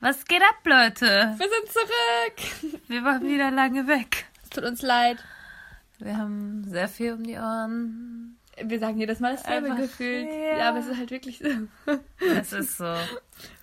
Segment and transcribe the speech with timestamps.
[0.00, 1.34] Was geht ab, Leute?
[1.38, 2.80] Wir sind zurück.
[2.88, 4.26] Wir waren wieder lange weg.
[4.44, 5.18] Es tut uns leid.
[5.98, 8.38] Wir haben sehr viel um die Ohren.
[8.62, 10.28] Wir sagen jedes Mal dasselbe gefühlt.
[10.28, 10.58] ja.
[10.58, 10.68] Ja.
[10.68, 11.48] aber es ist halt wirklich so.
[12.20, 12.84] Es ist so.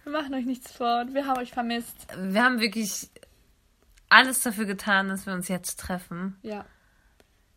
[0.04, 2.08] Wir machen euch nichts vor und wir haben euch vermisst.
[2.18, 3.10] Wir haben wirklich
[4.10, 6.38] alles dafür getan, dass wir uns jetzt treffen.
[6.44, 6.66] Ja.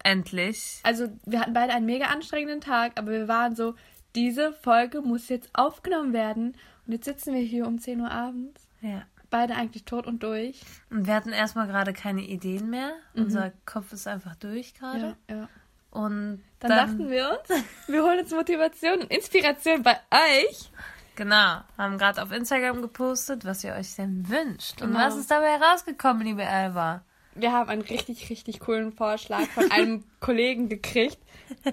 [0.05, 0.81] Endlich.
[0.85, 3.75] Also, wir hatten beide einen mega anstrengenden Tag, aber wir waren so,
[4.15, 6.57] diese Folge muss jetzt aufgenommen werden.
[6.87, 8.68] Und jetzt sitzen wir hier um 10 Uhr abends.
[8.81, 9.03] Ja.
[9.31, 10.63] Beide eigentlich tot und durch.
[10.89, 12.93] Und wir hatten erstmal gerade keine Ideen mehr.
[13.15, 15.17] Unser Kopf ist einfach durch gerade.
[15.29, 15.49] Ja, ja.
[15.91, 20.71] Und Dann, dachten wir uns, wir holen uns Motivation und Inspiration bei euch.
[21.17, 24.81] Genau, haben gerade auf Instagram gepostet, was ihr euch denn wünscht.
[24.81, 25.01] Und Genau.
[25.07, 27.03] was ist dabei rausgekommen, liebe Alva?
[27.35, 31.19] Wir haben einen richtig, richtig coolen Vorschlag von einem Kollegen gekriegt.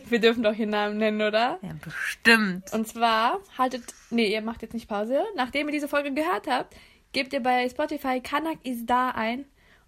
[0.09, 1.59] Wir dürfen doch hier Namen nennen, oder?
[1.61, 2.71] Ja, bestimmt.
[2.73, 5.23] Und zwar haltet, nee, ihr macht jetzt nicht Pause.
[5.35, 6.75] Nachdem ihr diese Folge gehört habt,
[7.15, 9.45] gebt ihr bei Spotify Kanak is da ein.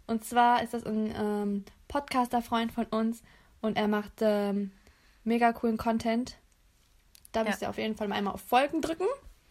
[0.08, 3.22] Und zwar ist das ein ähm, Podcaster-Freund von uns
[3.59, 4.72] und er macht ähm,
[5.25, 6.38] mega coolen Content.
[7.33, 9.08] Da müsst ihr auf jeden Fall mal einmal auf Folgen drücken.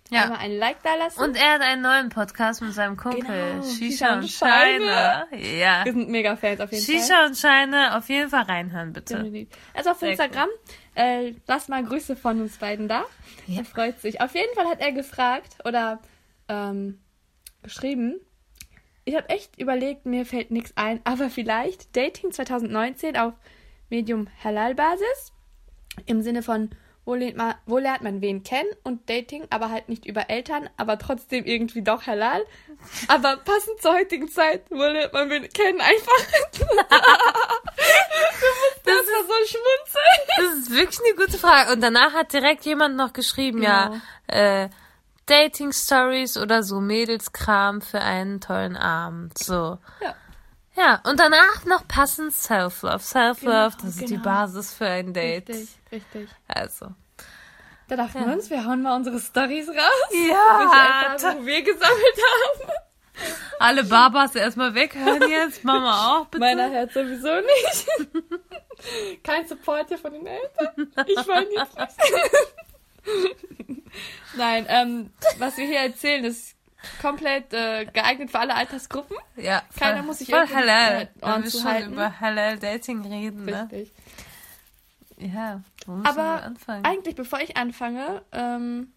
[0.09, 0.23] Ja.
[0.23, 1.21] Einmal ein Like da lassen.
[1.21, 3.25] Und er hat einen neuen Podcast mit seinem Kumpel.
[3.25, 5.27] Genau, Shisha und Scheine.
[5.33, 5.85] Ja.
[5.85, 6.95] wir sind mega Fans auf jeden Fall.
[6.95, 9.47] Shisha und Scheine, auf jeden Fall reinhören, bitte.
[9.75, 10.49] Also auf Sehr Instagram.
[10.95, 13.05] Äh, lasst mal Grüße von uns beiden da.
[13.47, 13.59] Ja.
[13.59, 14.23] Er freut sich.
[14.23, 16.01] Auf jeden Fall hat er gefragt oder
[16.49, 17.01] ähm,
[17.67, 18.21] geschrieben.
[19.05, 23.35] Ich habe echt überlegt, mir fällt nichts ein, aber vielleicht Dating 2019 auf
[23.91, 25.33] Medium Halal-Basis.
[26.07, 26.71] Im Sinne von,
[27.05, 30.69] wo lernt, man, wo lernt man wen kennen und Dating, aber halt nicht über Eltern,
[30.77, 32.45] aber trotzdem irgendwie doch halal.
[33.09, 36.19] Aber passend zur heutigen Zeit, wo lernt man wen kennen, einfach.
[38.85, 40.21] das ist so schmunzeln.
[40.37, 41.73] Das ist wirklich eine gute Frage.
[41.73, 44.69] Und danach hat direkt jemand noch geschrieben, ja, äh,
[45.27, 49.37] Dating Stories oder so Mädelskram für einen tollen Abend.
[49.39, 49.79] So.
[50.01, 50.15] Ja.
[50.77, 52.99] Ja, und danach noch passend Self-Love.
[52.99, 54.23] Self-Love, Genau, das ist die genau.
[54.25, 55.49] Basis für ein Date.
[55.49, 56.29] Richtig, richtig.
[56.47, 56.89] Also.
[57.89, 59.77] Da dachten wir uns, wir hauen mal unsere Stories raus.
[60.13, 62.19] Ja, Welche Erfahrungen wir gesammelt
[62.61, 62.73] haben.
[63.59, 65.65] alle Babas erstmal weghören jetzt.
[65.65, 66.41] Mama auch, bitte.
[66.45, 69.23] Meiner hört sowieso nicht.
[69.25, 70.93] Kein Support hier von den Eltern.
[71.07, 71.91] Ich wollte jetzt nicht.
[74.37, 76.57] Nein, ähm, was wir hier erzählen, ist
[77.01, 79.17] komplett äh, geeignet für alle Altersgruppen.
[79.37, 81.09] ja, voll, keiner muss sich voll halal.
[81.23, 83.69] Ohren wir schon über halal Dating reden, ne?
[83.73, 83.93] Richtig.
[85.19, 86.85] Ja, müssen wir Aber anfangen?
[86.85, 88.93] eigentlich, bevor ich anfange, ähm,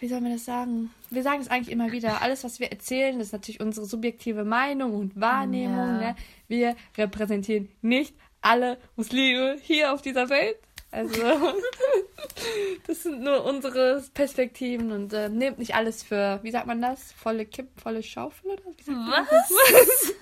[0.00, 0.90] wie soll man das sagen?
[1.10, 2.22] Wir sagen es eigentlich immer wieder.
[2.22, 6.00] Alles, was wir erzählen, ist natürlich unsere subjektive Meinung und Wahrnehmung.
[6.00, 6.12] Ja.
[6.12, 6.16] Ne?
[6.48, 10.56] Wir repräsentieren nicht alle Muslime hier auf dieser Welt.
[10.92, 11.22] Also,
[12.86, 17.12] das sind nur unsere Perspektiven und äh, nehmt nicht alles für, wie sagt man das?
[17.12, 20.14] Volle Kipp, volle Schaufel oder wie sagt man Was?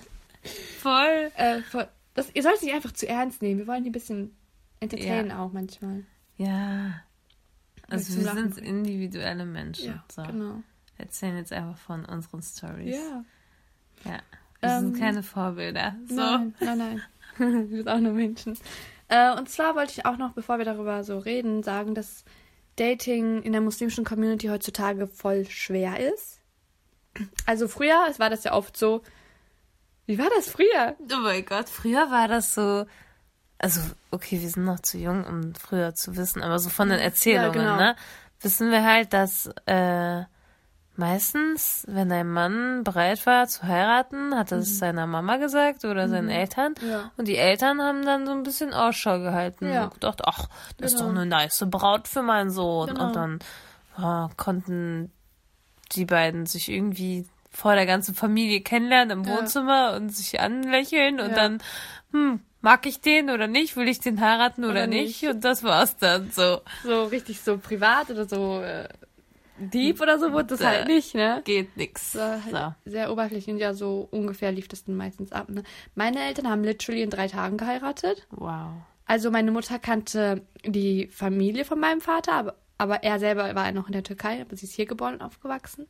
[0.79, 1.31] Voll.
[1.35, 3.59] Äh, voll, das, ihr sollt es nicht einfach zu ernst nehmen.
[3.59, 4.35] Wir wollen hier ein bisschen
[4.79, 6.05] entertainen auch manchmal.
[6.37, 7.01] Ja.
[7.89, 9.87] Also wir sind individuelle Menschen.
[9.87, 10.23] Ja, so.
[10.23, 10.63] genau.
[10.95, 12.95] Wir erzählen jetzt einfach von unseren Stories.
[12.95, 13.25] Ja.
[14.05, 14.19] ja.
[14.61, 15.95] Wir Ähm, sind keine Vorbilder.
[16.07, 16.15] So.
[16.15, 17.01] Nein, nein, nein.
[17.69, 18.57] wir sind auch nur Menschen.
[19.09, 22.23] Äh, und zwar wollte ich auch noch, bevor wir darüber so reden, sagen, dass
[22.75, 26.39] Dating in der muslimischen Community heutzutage voll schwer ist.
[27.45, 29.01] Also früher, es war das ja oft so.
[30.05, 30.95] Wie war das früher?
[31.11, 32.85] Oh mein Gott, früher war das so.
[33.57, 33.81] Also,
[34.11, 37.51] okay, wir sind noch zu jung, um früher zu wissen, aber so von den Erzählungen,
[37.51, 37.75] genau.
[37.75, 37.95] ne?
[38.39, 40.23] Wissen wir halt, dass äh,
[40.99, 46.07] meistens, wenn dein Mann bereit war zu heiraten, hat er es seiner Mama gesagt oder
[46.07, 46.75] seinen Eltern.
[46.81, 46.89] Mhm.
[46.89, 47.11] Ja.
[47.17, 49.85] Und die Eltern haben dann so ein bisschen Ausschau gehalten Ja.
[49.85, 50.47] und gedacht, ach,
[50.77, 51.09] das ist Genau.
[51.11, 52.89] doch eine nice Braut für meinen Sohn.
[52.89, 53.07] Genau.
[53.07, 53.39] Und dann
[53.97, 55.11] ah, konnten
[55.93, 59.37] die beiden sich irgendwie vor der ganzen Familie kennenlernen im Ja.
[59.37, 61.63] Wohnzimmer und sich anlächeln und dann,
[62.11, 63.75] hm, mag ich den oder nicht?
[63.75, 65.21] Will ich den heiraten oder, Oder nicht?
[65.23, 65.31] nicht.
[65.33, 66.61] Und das war's dann so.
[66.83, 68.87] So richtig so privat oder so äh,
[69.59, 71.41] deep oder so wurde das halt nicht, ne?
[71.45, 72.13] Geht nix.
[72.13, 72.43] So, halt
[72.85, 72.91] So.
[72.91, 75.49] Sehr oberflächlich und ja, so ungefähr lief das dann meistens ab.
[75.49, 75.63] Ne?
[75.95, 78.27] Meine Eltern haben literally in drei Tagen geheiratet.
[78.31, 78.71] Wow.
[79.05, 83.87] Also meine Mutter kannte die Familie von meinem Vater, aber aber er selber war noch
[83.87, 85.85] in der Türkei, aber sie ist hier geboren und aufgewachsen.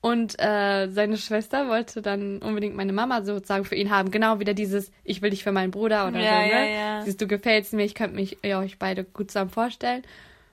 [0.00, 4.10] Und äh, seine Schwester wollte dann unbedingt meine Mama sozusagen für ihn haben.
[4.12, 6.74] Genau wieder dieses, ich will dich für meinen Bruder oder Ja, so, ja, ne?
[6.74, 7.00] ja.
[7.00, 10.02] Dieses, du gefällst mir, ich könnte mich ja, euch beide gut zusammen vorstellen.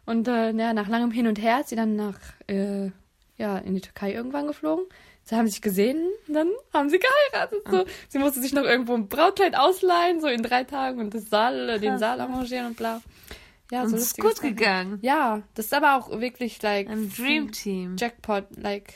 [0.07, 2.17] Und äh, ja, nach langem Hin und Her ist sie dann nach,
[2.47, 2.89] äh,
[3.37, 4.85] ja, in die Türkei irgendwann geflogen.
[5.23, 7.59] Sie haben sich gesehen, dann haben sie geheiratet.
[7.69, 7.85] So.
[8.07, 11.69] Sie musste sich noch irgendwo ein Brautkleid ausleihen, so in drei Tagen und das Saal,
[11.69, 12.23] äh, den Krass, Saal ja.
[12.25, 13.01] arrangieren und bla.
[13.69, 14.55] Ja, Und so ist gut Sachen.
[14.55, 14.99] gegangen.
[15.01, 17.97] Ja, das ist aber auch wirklich, like, Ein Dream Team.
[17.99, 18.93] Jackpot, like,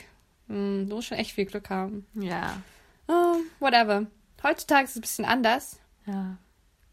[0.48, 2.06] mh, du musst schon echt viel Glück haben.
[2.14, 2.62] Ja.
[3.08, 4.06] Oh, whatever.
[4.42, 5.78] Heutzutage ist es ein bisschen anders.
[6.06, 6.38] Ja.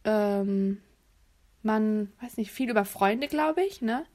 [0.04, 0.82] Ähm,
[1.64, 4.06] man weiß nicht viel über Freunde, glaube ich, ne?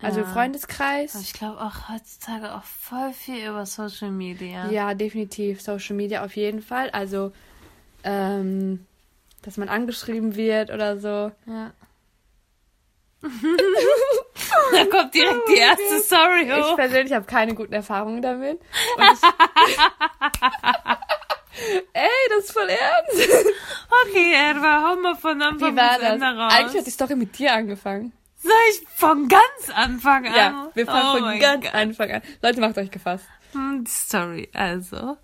[0.00, 0.26] Also Ja.
[0.26, 1.14] Freundeskreis.
[1.20, 4.68] Ich glaube auch heutzutage auch voll viel über Social Media.
[4.70, 5.62] Ja, definitiv.
[5.62, 6.90] Social Media auf jeden Fall.
[6.90, 7.32] Also,
[8.02, 8.86] ähm,
[9.42, 11.30] dass man angeschrieben wird oder so.
[11.46, 11.72] Ja.
[14.72, 16.00] da kommt direkt die erste
[16.58, 16.76] Ich hoch.
[16.76, 18.60] persönlich habe keine guten Erfahrungen damit.
[18.96, 19.04] Und
[19.68, 19.76] ich
[21.92, 23.28] Ey, das ist voll ernst.
[24.08, 25.84] Okay, Erwa, hau mal von Anfang bis?
[26.02, 26.52] Ende raus.
[26.52, 28.12] Eigentlich hat die Story mit dir angefangen.
[28.36, 30.34] Soll ich von ganz Anfang an?
[30.34, 31.74] Ja, wir fangen oh von ganz Gott.
[31.74, 32.22] Anfang an.
[32.42, 33.24] Leute, macht euch gefasst.
[33.52, 35.16] Hm, Story, also.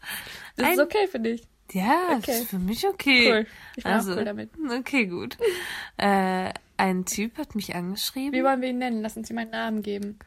[0.56, 1.42] Das ist Ein- okay für dich.
[1.72, 2.22] Ja, Okay.
[2.26, 3.30] das ist für mich okay.
[3.32, 3.46] Cool.
[3.76, 4.50] Ich bin also, auch cool damit.
[4.78, 5.36] Okay, gut.
[5.98, 8.32] Äh, ein Typ hat mich angeschrieben.
[8.32, 9.02] Wie wollen wir ihn nennen?
[9.02, 10.18] Lass uns ihm einen Namen geben.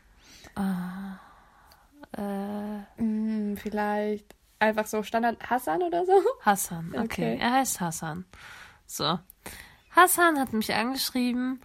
[0.55, 0.61] Äh,
[2.97, 6.13] Hm, vielleicht einfach so Standard Hassan oder so?
[6.41, 7.03] Hassan, okay.
[7.03, 7.37] Okay.
[7.39, 8.25] Er heißt Hassan.
[8.85, 9.19] So.
[9.91, 11.61] Hassan hat mich angeschrieben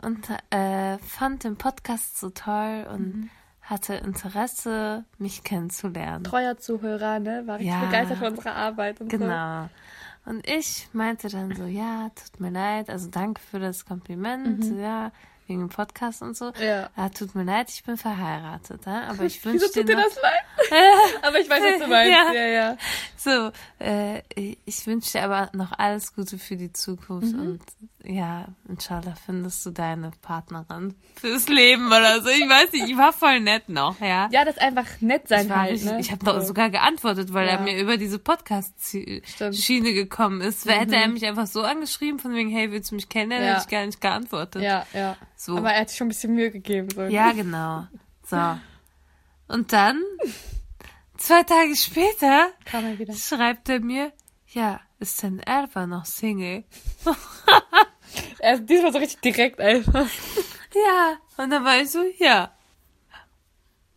[0.00, 3.30] und äh, fand den Podcast so toll und Mhm.
[3.62, 6.24] hatte Interesse, mich kennenzulernen.
[6.24, 7.42] Treuer Zuhörer, ne?
[7.46, 7.84] War richtig Ja.
[7.84, 9.18] begeistert von unserer Arbeit und so.
[9.18, 9.68] Genau.
[10.24, 15.10] Und ich meinte dann so, ja, tut mir leid, also danke für das Kompliment, ja,
[15.48, 16.52] wegen dem Podcast und so.
[16.60, 16.90] Ja.
[16.96, 19.04] Ja, tut mir leid, ich bin verheiratet, ja?
[19.08, 20.40] aber ich Wieso wünsche dir tut dir das leid?
[21.22, 22.12] Aber ich weiß, was du meinst.
[22.12, 22.32] Ja.
[22.32, 22.76] Ja, ja.
[23.16, 24.22] so, äh,
[24.64, 27.40] ich wünsche dir aber noch alles Gute für die Zukunft Mhm.
[27.40, 27.62] und
[28.10, 32.28] ja, inshallah findest du deine Partnerin fürs Leben oder so.
[32.30, 34.28] Ich weiß nicht, ich war voll nett noch, ja.
[34.32, 36.00] Ja, das einfach nett sein Ich, halt, richtig- ne?
[36.00, 36.46] ich habe noch So.
[36.48, 37.60] sogar geantwortet, weil er Ja.
[37.60, 40.64] mir über diese Podcast-Schiene gekommen ist.
[40.64, 43.46] Wer Hätte er mich einfach so angeschrieben, von wegen, hey, willst du mich kennenlernen?
[43.46, 43.54] Ja.
[43.56, 44.62] Hätte ich gar nicht geantwortet.
[44.62, 45.16] Ja, ja.
[45.36, 45.58] So.
[45.58, 46.88] Aber er hat sich schon ein bisschen Mühe gegeben.
[46.90, 47.02] So.
[47.02, 47.86] Ja, genau.
[48.26, 48.38] So.
[49.48, 50.02] Und dann,
[51.18, 53.12] zwei Tage später, Kam er wieder.
[53.14, 54.12] schreibt er mir,
[54.48, 56.64] ja, ist denn Erwa noch Single?
[58.40, 60.06] Er ist diesmal so richtig direkt einfach.
[60.74, 61.16] Ja.
[61.42, 62.52] Und dann war ich so, ja.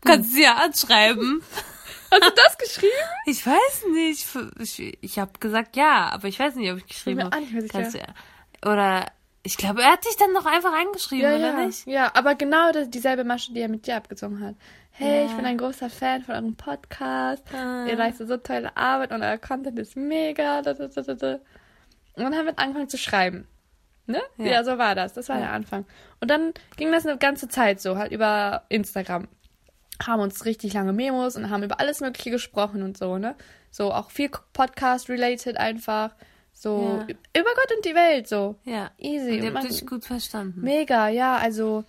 [0.05, 1.43] Kannst du sie ja anschreiben.
[2.11, 2.91] Hast du das geschrieben?
[3.25, 4.25] Ich weiß nicht.
[4.79, 7.35] Ich, ich habe gesagt ja, aber ich weiß nicht, ob ich geschrieben mir habe.
[7.35, 7.73] auch nicht mehr sicher.
[7.73, 8.07] Kannst du ja.
[8.71, 9.05] Oder
[9.43, 11.65] ich glaube, er hat dich dann noch einfach eingeschrieben, Ja, oder ja.
[11.65, 11.85] nicht?
[11.87, 14.55] Ja, aber genau das, dieselbe Masche, die er mit dir abgezogen hat.
[14.91, 15.25] Hey, Ja.
[15.25, 17.44] ich bin ein großer Fan von eurem Podcast.
[17.53, 17.85] Ah.
[17.85, 20.59] Ihr leistet so tolle Arbeit und euer Content ist mega.
[20.59, 23.45] Und dann haben wir angefangen zu schreiben.
[24.11, 24.21] Ne?
[24.37, 24.45] Ja.
[24.45, 24.63] Ja.
[24.63, 25.13] so war das.
[25.13, 25.43] Das war Ja.
[25.43, 25.85] der Anfang.
[26.19, 29.27] Und dann ging das eine ganze Zeit so, halt über Instagram.
[30.05, 33.35] Haben uns richtig lange Memos und haben über alles Mögliche gesprochen und so, ne?
[33.69, 36.15] So auch viel Podcast-related einfach.
[36.53, 37.15] So Ja.
[37.39, 38.55] über Gott und die Welt, so.
[38.65, 38.91] Ja.
[38.97, 39.31] Easy.
[39.37, 40.61] Und ihr Und habt euch gut verstanden.
[40.61, 41.83] Mega, ja, also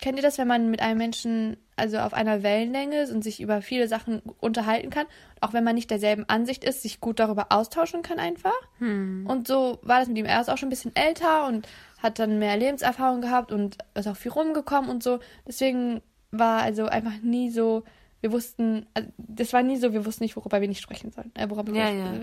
[0.00, 3.40] kennt ihr das, wenn man mit einem Menschen also auf einer Wellenlänge ist und sich
[3.40, 5.06] über viele Sachen unterhalten kann,
[5.40, 8.52] auch wenn man nicht derselben Ansicht ist, sich gut darüber austauschen kann einfach.
[8.78, 9.26] Hm.
[9.28, 10.24] Und so war das mit ihm.
[10.26, 11.66] Er ist auch schon ein bisschen älter und
[12.02, 15.20] hat dann mehr Lebenserfahrung gehabt und ist auch viel rumgekommen und so.
[15.46, 16.00] Deswegen
[16.30, 17.84] war also einfach nie so,
[18.20, 21.30] wir wussten, also das war nie so, wir wussten nicht, worüber wir nicht sprechen sollen.
[21.34, 22.04] Äh, worüber Ja, wir, ja.
[22.06, 22.20] Meine?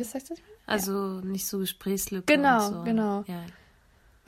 [0.66, 2.84] Also nicht so Gesprächslücke Genau, so.
[2.84, 3.24] genau.
[3.28, 3.42] Ja,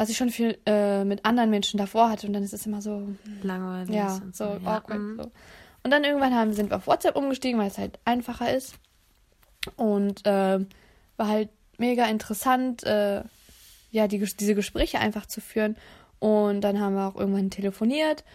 [0.03, 2.81] Was ich schon viel äh, mit anderen Menschen davor hatte und dann ist es immer
[2.81, 3.07] so,
[3.41, 3.95] langweilig.
[3.95, 4.75] Ja, und so Ja.
[4.79, 4.99] awkward.
[4.99, 5.15] mhm.
[5.23, 5.31] So.
[5.81, 8.75] Und dann irgendwann haben, sind wir auf WhatsApp umgestiegen, weil es halt einfacher ist.
[9.77, 10.67] Und ähm,
[11.15, 13.23] war halt mega interessant, äh,
[13.91, 15.77] ja, die, diese Gespräche einfach zu führen.
[16.19, 18.25] Und dann haben wir auch irgendwann telefoniert.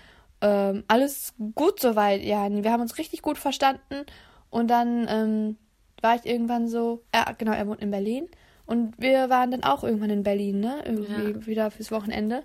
[0.40, 2.48] Ähm, alles gut soweit, ja.
[2.50, 4.06] Wir haben uns richtig gut verstanden.
[4.48, 5.56] Und dann ähm,
[6.00, 8.26] war ich irgendwann so, ja, genau, er wohnt in Berlin.
[8.68, 10.82] Und wir waren dann auch irgendwann in Berlin, ne?
[10.84, 11.46] Irgendwie Ja.
[11.46, 12.42] wieder fürs Wochenende.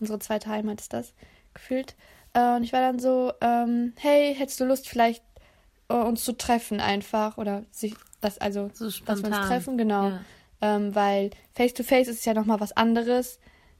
[0.00, 1.12] Unsere zweite Heimat ist das
[1.54, 1.94] gefühlt.
[2.32, 5.22] Äh, und ich war dann so, ähm, hey, hättest du Lust, vielleicht
[5.88, 7.36] äh, uns zu treffen einfach?
[7.36, 10.08] Oder sich das, also, So dass wir uns treffen, genau.
[10.08, 10.20] Ja.
[10.60, 13.38] Ähm, weil face-to-face ist ja nochmal was anderes,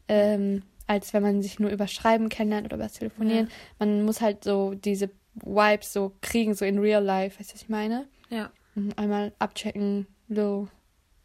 [0.08, 3.48] ähm, als wenn man sich nur über Schreiben kennenlernt oder über das Telefonieren.
[3.78, 7.62] Man muss halt so diese Vibes so kriegen, so in real life, weißt du, was
[7.62, 8.06] ich meine?
[8.28, 8.50] Ja.
[8.74, 10.68] Mhm, Einmal abchecken, so.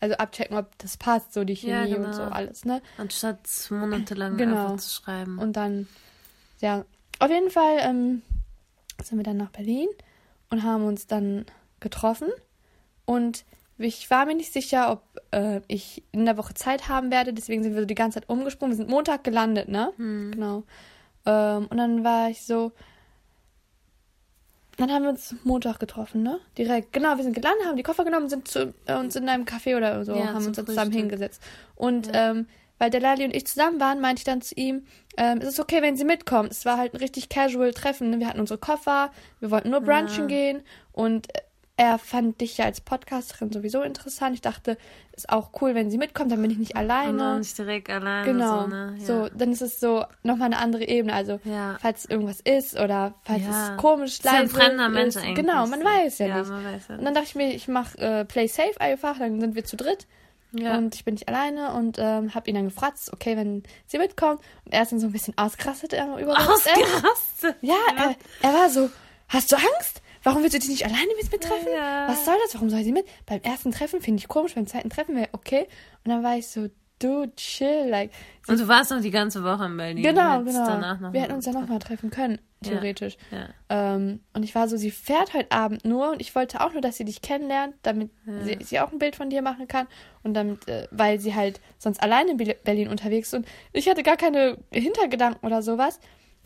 [0.03, 2.11] Also abchecken, ob das passt, so die Ja, Chemie und genau.
[2.11, 2.81] so alles, ne?
[2.97, 4.65] Anstatt monatelang Genau.
[4.73, 5.39] einfach zu schreiben.
[5.39, 5.87] Und dann,
[6.59, 6.83] ja,
[7.19, 8.21] auf jeden Fall ähm,
[9.01, 9.87] sind wir dann nach Berlin
[10.49, 11.45] und haben uns dann
[11.79, 12.27] getroffen.
[13.05, 13.45] Und
[13.77, 17.31] ich war mir nicht sicher, ob äh, ich in der Woche Zeit haben werde.
[17.31, 18.73] Deswegen sind wir so die ganze Zeit umgesprungen.
[18.73, 19.93] Wir sind Montag gelandet, ne?
[19.97, 20.63] Genau.
[21.25, 22.73] Ähm, und dann war ich so.
[24.77, 26.39] Dann haben wir uns Montag getroffen, ne?
[26.57, 26.93] Direkt.
[26.93, 29.77] Genau, wir sind gelandet, haben die Koffer genommen, sind zu, äh, uns in einem Café
[29.77, 31.41] oder so, Ja, haben uns zusammen hingesetzt.
[31.75, 32.47] Und ähm,
[32.79, 35.59] weil der Lali und ich zusammen waren, meinte ich dann zu ihm, ähm, es ist
[35.59, 36.51] okay, wenn sie mitkommt.
[36.51, 38.09] Es war halt ein richtig casual Treffen.
[38.09, 38.19] Ne?
[38.19, 41.27] Wir hatten unsere Koffer, wir wollten nur brunchen gehen und
[41.75, 44.35] er fand dich ja als Podcasterin sowieso interessant.
[44.35, 44.77] Ich dachte,
[45.13, 47.17] ist auch cool, wenn sie mitkommt, dann bin ich nicht alleine.
[47.17, 48.25] dann nicht direkt alleine.
[48.25, 48.61] Genau.
[48.61, 48.95] So, ne?
[48.99, 49.05] ja.
[49.05, 51.13] So, dann ist es so nochmal eine andere Ebene.
[51.13, 51.77] Also, Ja.
[51.81, 53.71] falls irgendwas ist oder falls Ja.
[53.73, 55.17] es komisch ist ja ein fremder Mensch ist.
[55.23, 55.35] eigentlich.
[55.35, 56.49] Genau, man weiß ja, ja nicht.
[56.51, 59.41] Man weiß ja Und dann dachte ich mir, ich mache äh, Play Safe einfach, dann
[59.41, 60.05] sind wir zu dritt.
[60.51, 60.77] Ja.
[60.77, 63.97] Und ich bin nicht alleine und ähm, habe ihn dann gefragt, ist okay, wenn sie
[63.97, 64.39] mitkommt.
[64.65, 66.33] Und er ist dann so ein bisschen ausgerastet äh, über.
[66.37, 67.55] Ausgerastet.
[67.61, 68.91] Ja, Er, er war so,
[69.29, 70.02] hast du Angst?
[70.23, 71.67] Warum willst du dich nicht alleine mit mir treffen?
[71.75, 72.07] Ja.
[72.07, 72.55] Was soll das?
[72.55, 73.05] Warum soll sie mit?
[73.25, 75.67] Beim ersten Treffen finde ich komisch, beim zweiten Treffen wäre okay.
[76.03, 77.87] Und dann war ich so, dude, chill.
[77.89, 78.11] Like,
[78.47, 80.03] Und du warst noch die ganze Woche in Berlin.
[80.03, 81.11] genau, genau.
[81.11, 83.17] Wir hätten uns ja nochmal treffen können, theoretisch.
[83.31, 83.49] Ja.
[83.69, 86.81] Ähm, und ich war so, sie fährt heute Abend nur und ich wollte auch nur,
[86.81, 88.11] dass sie dich kennenlernt, damit
[88.43, 89.87] sie, sie auch ein Bild von dir machen kann
[90.23, 94.03] und damit, äh, weil sie halt sonst alleine in Berlin unterwegs ist und ich hatte
[94.03, 95.99] gar keine Hintergedanken oder sowas.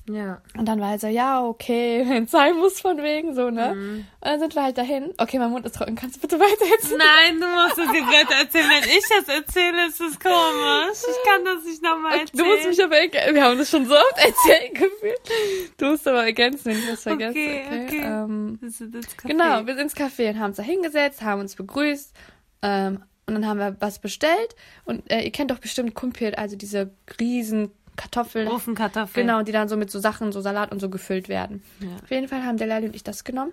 [0.10, 0.42] Ja.
[0.58, 3.74] Und dann war er so, ja, okay, wenn sein muss, von wegen, so, ne?
[3.76, 3.96] Mhm.
[3.96, 5.14] Und dann sind wir halt dahin.
[5.18, 7.00] Okay, mein Mund ist trocken, kannst du bitte weiter erzählen?
[7.00, 8.70] Nein, du musst es jetzt weiter erzählen.
[8.70, 10.98] Wenn ich das erzähle, ist es komisch.
[11.10, 12.30] Ich kann das nicht nochmal erzählen.
[12.34, 13.36] Du musst mich aber ergänzen.
[13.36, 15.22] Wir haben das schon so oft erzählt gefühlt.
[15.78, 17.32] Du musst aber ergänzen, wenn ich das vergesse.
[17.32, 18.02] Okay, okay.
[18.04, 19.28] Ähm, Das ist ins Café.
[19.28, 22.14] genau, wir sind ins Café und haben uns da hingesetzt, haben uns begrüßt.
[22.62, 24.56] Ähm, und dann haben wir was bestellt.
[24.86, 28.48] Und äh, ihr kennt doch bestimmt Kumpel, also diese riesen Kartoffeln.
[28.48, 29.28] Ofenkartoffeln.
[29.28, 31.64] Genau, die dann so mit so Sachen, so Salat und so gefüllt werden.
[31.80, 31.90] Ja.
[32.02, 33.52] Auf jeden Fall haben der Lali und ich das genommen.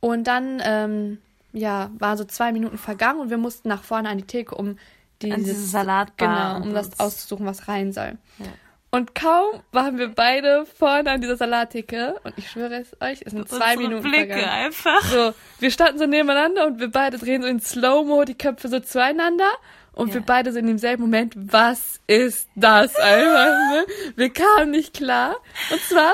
[0.00, 1.18] Und dann, ähm,
[1.52, 4.78] ja, war so zwei Minuten vergangen und wir mussten nach vorne an die Theke, um
[5.22, 8.18] dieses, diese Salatbar Genau, um das auszusuchen, was rein soll.
[8.38, 8.46] Ja.
[8.94, 13.32] Und kaum waren wir beide vorne an dieser Salattheke und ich schwöre es euch, es
[13.32, 14.50] sind zwei Minuten Blicke vergangen.
[14.50, 15.02] einfach.
[15.04, 18.80] So, wir standen so nebeneinander und wir beide drehen so in Slow-Mo die Köpfe so
[18.80, 19.50] zueinander.
[19.94, 20.14] Und Ja.
[20.14, 23.86] wir beide sind im selben Moment, was ist das einfach, ne?
[24.16, 25.36] Wir kamen nicht klar.
[25.70, 26.12] Und zwar,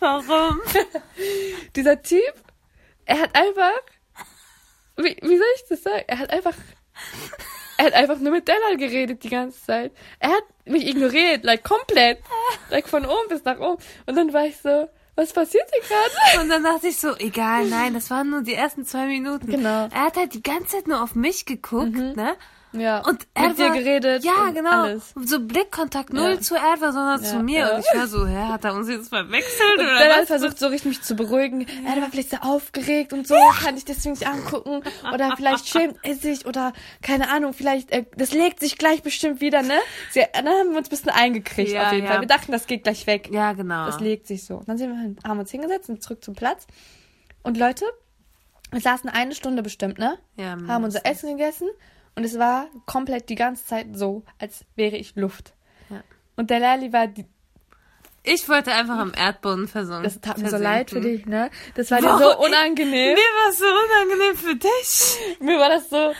[0.00, 0.26] warum?
[0.28, 0.60] Warum?
[1.76, 2.32] Dieser Typ,
[3.06, 3.72] er hat einfach,
[4.96, 6.04] wie, wie soll ich das sagen?
[6.06, 6.54] Er hat einfach,
[7.78, 9.92] er hat einfach nur mit Della geredet die ganze Zeit.
[10.20, 12.18] Er hat mich ignoriert, like komplett.
[12.70, 13.82] Like von oben bis nach oben.
[14.06, 16.42] Und dann war ich so, was passiert hier gerade?
[16.42, 19.46] Und dann dachte ich so, egal, nein, das waren nur die ersten zwei Minuten.
[19.50, 19.86] Genau.
[19.86, 19.92] Mhm.
[19.92, 22.36] Er hat halt die ganze Zeit nur auf mich geguckt, ne?
[22.72, 22.98] Ja.
[23.06, 24.24] Und er mit dir war- geredet.
[24.24, 24.82] Ja, genau.
[24.82, 25.14] Alles.
[25.24, 26.40] So Blickkontakt null Ja.
[26.40, 27.58] zu Edward, sondern Ja, zu mir.
[27.60, 27.74] ja.
[27.76, 30.26] Und ich war so, hä, hat er uns jetzt verwechselt Und oder hat was?
[30.28, 31.66] versucht, so richtig mich zu beruhigen.
[31.86, 34.82] Er war vielleicht sehr aufgeregt und so, kann ich deswegen nicht angucken.
[35.12, 36.72] Oder vielleicht schämt er sich oder
[37.02, 39.78] keine Ahnung, vielleicht, äh, das legt sich gleich bestimmt wieder, ne?
[40.10, 42.06] Sie, dann haben wir uns ein bisschen eingekriegt auf jeden.
[42.06, 42.20] Fall.
[42.20, 43.28] Wir dachten, das geht gleich weg.
[43.32, 43.86] Ja, genau.
[43.86, 44.62] Das legt sich so.
[44.66, 46.66] Dann sind wir, haben wir uns hingesetzt und zurück zum Platz.
[47.42, 47.84] Und Leute,
[48.70, 50.18] wir saßen eine Stunde bestimmt, ne?
[50.36, 51.68] Ja, haben unser Essen gegessen
[52.18, 55.54] und es war komplett die ganze Zeit so, als wäre ich Luft.
[55.88, 56.02] Ja.
[56.36, 57.24] Und der Lali war die,
[58.24, 60.02] Ich wollte einfach am Erdboden versunken.
[60.02, 60.72] das tat mir so versinken.
[60.74, 61.50] leid für dich, ne?
[61.76, 62.20] Das war dir Warum?
[62.22, 63.14] so unangenehm.
[63.14, 65.16] Mir war es so unangenehm für dich.
[65.40, 66.12] Mir war das so,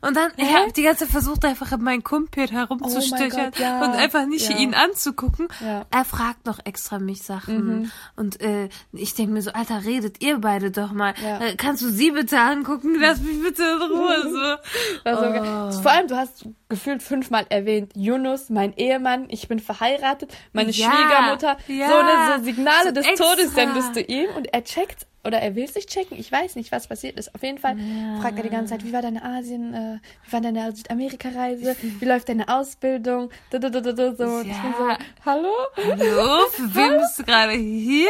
[0.00, 3.80] Und dann, ich habe die ganze Zeit versucht, einfach meinen Kumpel herumzustöchern Oh ja.
[3.84, 4.56] und einfach nicht Ja.
[4.56, 5.48] ihn anzugucken.
[5.60, 5.80] Ja.
[5.80, 5.84] Mhm.
[5.90, 7.90] Er fragt noch extra mich Sachen.
[8.16, 11.14] Und äh, ich denke mir so, Alter, redet ihr beide doch mal.
[11.40, 12.96] Äh, kannst du sie bitte angucken?
[12.98, 14.58] Lass mich bitte in Ruhe.
[15.04, 15.04] So.
[15.04, 15.82] war so Oh.
[15.82, 21.56] Vor allem, du hast gefühlt fünfmal erwähnt, Yunus, mein Ehemann, ich bin verheiratet, meine Schwiegermutter,
[21.66, 21.88] ja.
[21.88, 23.24] so eine so Signale So des extra.
[23.24, 26.72] Todes sendest du ihm und er checkt oder er will sich checken, ich weiß nicht,
[26.72, 27.34] was passiert ist.
[27.34, 27.76] Auf jeden Fall
[28.20, 32.04] fragt er die ganze Zeit, wie war deine Asien, äh, wie war deine Südamerika-Reise, wie
[32.04, 34.24] läuft deine Ausbildung, du, du, du, du, du, so.
[34.42, 34.98] Bin so, Ja.
[35.24, 35.52] hallo?
[35.76, 38.08] Hallo, für wen bist du gerade hier?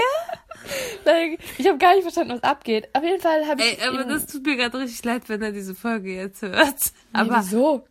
[1.57, 2.88] Ich habe gar nicht verstanden, was abgeht.
[2.93, 5.53] Auf jeden Fall habe ich Ey, aber das tut mir gerade richtig leid, wenn er
[5.53, 6.77] diese Folge jetzt hört.
[7.12, 7.87] Nee, Aber, wieso?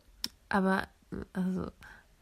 [0.49, 0.83] aber,
[1.33, 1.71] also,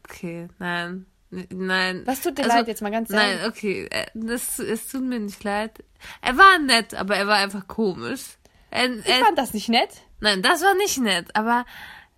[0.04, 1.06] okay, nein.
[1.30, 2.02] Nein.
[2.06, 3.40] Was tut dir Also, leid jetzt mal ganz ehrlich?
[3.40, 5.82] Nein, okay, äh, das, es tut mir nicht leid.
[6.22, 8.22] Er war nett, aber er war einfach komisch.
[8.70, 9.90] Er, Ich er, fand das nicht nett.
[10.20, 11.64] nein, das war nicht nett, aber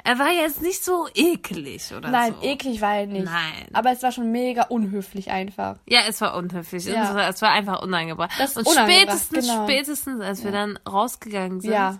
[0.05, 2.47] er war jetzt nicht so eklig oder Nein, so.
[2.47, 3.25] eklig war er nicht.
[3.25, 3.67] Nein.
[3.73, 5.77] Aber es war schon mega unhöflich einfach.
[5.87, 6.85] Ja, es war unhöflich.
[6.87, 7.09] Ja.
[7.11, 8.31] Es, war, es war einfach unangebracht.
[8.39, 9.65] Das ist und spätestens, genau.
[9.65, 11.73] spätestens, als wir dann rausgegangen sind.
[11.73, 11.99] Ja.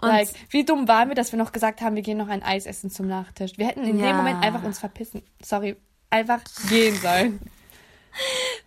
[0.00, 2.42] Und like, wie dumm waren wir, dass wir noch gesagt haben, wir gehen noch ein
[2.42, 3.52] Eis essen zum Nachtisch.
[3.58, 4.08] Wir hätten in Ja.
[4.08, 5.22] dem Moment einfach uns verpissen.
[5.42, 5.76] Sorry,
[6.14, 7.40] einfach gehen sollen.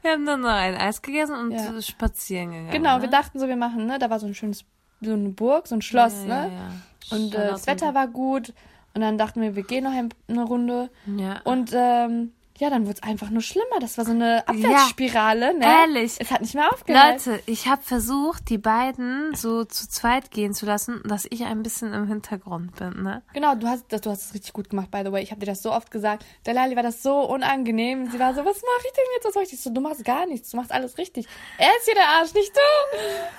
[0.01, 1.82] Wir haben dann noch ein Eis gegessen und Ja.
[1.82, 2.72] spazieren gegangen.
[2.72, 3.04] Genau, ne?
[3.04, 4.66] wir dachten so, wir machen, ne, da war so ein schönes,
[5.01, 6.51] so eine Burg, so ein Schloss, ja, ne?
[6.54, 7.18] Ja.
[7.18, 8.54] Und äh, das Wetter war gut.
[8.94, 10.89] Und dann dachten wir, wir gehen noch ein, eine Runde.
[11.18, 11.39] Ja.
[11.46, 13.80] Und ähm, ja, dann wurde es einfach nur schlimmer.
[13.80, 15.66] Das war so eine Abwärtsspirale, ne?
[15.66, 16.16] Ehrlich.
[16.18, 17.26] Es hat nicht mehr aufgehört.
[17.26, 21.62] Leute, ich habe versucht, die beiden so zu zweit gehen zu lassen, dass ich ein
[21.62, 23.22] bisschen im Hintergrund bin, ne?
[23.34, 25.22] Genau, du hast das, du hast es richtig gut gemacht, by the way.
[25.22, 26.26] Ich habe dir das so oft gesagt.
[26.46, 28.10] Der Lali war das so unangenehm.
[28.10, 29.26] Sie war so, was mache ich denn jetzt?
[29.26, 29.54] Was soll ich?
[29.54, 31.28] Ich so, du machst gar nichts, du machst alles richtig.
[31.58, 32.98] Er ist hier der Arsch, nicht du.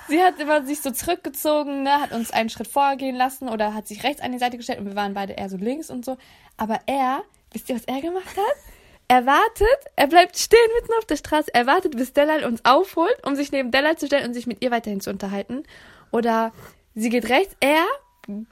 [0.08, 3.88] Sie hat immer sich so zurückgezogen, ne, hat uns einen Schritt vorgehen lassen oder hat
[3.88, 6.16] sich rechts an die Seite gestellt und wir waren beide eher so links und so.
[6.56, 7.22] Aber er,
[7.52, 8.77] wisst ihr, was er gemacht hat?
[9.10, 13.16] Er wartet, er bleibt stehen mitten auf der Straße, er wartet, bis Delal uns aufholt,
[13.24, 15.64] um sich neben Delal zu stellen und sich mit ihr weiterhin zu unterhalten.
[16.10, 16.52] Oder
[16.94, 17.86] sie geht rechts, er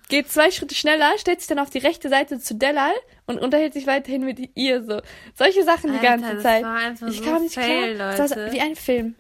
[0.09, 2.95] geht zwei Schritte schneller, stellt sich dann auf die rechte Seite zu Delal
[3.27, 5.03] und unterhält sich weiterhin mit ihr so.
[5.35, 6.65] Solche Sachen die Alter, ganze das Zeit.
[7.11, 8.17] ich so kam nicht fail, klar.
[8.17, 9.15] Das war wie ein Film.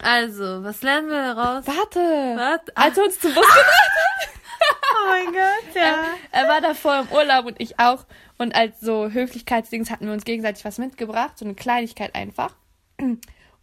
[0.00, 1.64] Also, was lernen wir daraus?
[1.64, 2.00] Warte.
[2.00, 2.76] Warte.
[2.76, 4.00] Als er uns zum Bus gebracht
[4.74, 6.04] Oh mein Gott, ja.
[6.30, 8.04] Er war davor im Urlaub und ich auch.
[8.38, 12.54] Und als so Höflichkeitsdings hatten wir uns gegenseitig was mitgebracht, so eine Kleinigkeit einfach.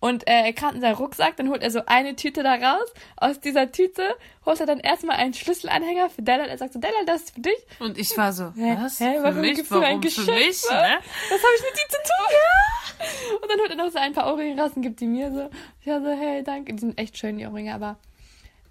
[0.01, 2.87] Und äh, er kam in seinen Rucksack, dann holt er so eine Tüte da raus.
[3.17, 6.45] Aus dieser Tüte holt er dann erstmal einen Schlüsselanhänger für Della.
[6.45, 7.57] Er sagt so, Della, das ist für dich.
[7.79, 8.99] Und ich war so, was?
[8.99, 9.17] Hä?
[9.17, 9.55] Für Warum mich?
[9.55, 10.63] gibst du mir ein Warum für Geschenk, mich?
[10.69, 10.99] Ne?
[11.29, 13.39] Was habe ich mit dir zu tun?
[13.41, 15.49] Und dann holt er noch so ein paar Ohrringe raus und gibt die mir so.
[15.81, 16.73] Ich war so, hey, danke.
[16.73, 17.97] Die sind echt schön, die Ohrringe, aber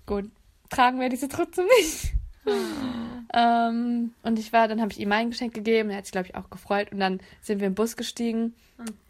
[0.06, 0.30] gut.
[0.70, 2.12] Tragen werde ich sie trotzdem nicht.
[3.34, 6.28] Ähm, und ich war, dann habe ich ihm mein Geschenk gegeben, er hat sich, glaube
[6.28, 6.92] ich, auch gefreut.
[6.92, 8.54] Und dann sind wir im Bus gestiegen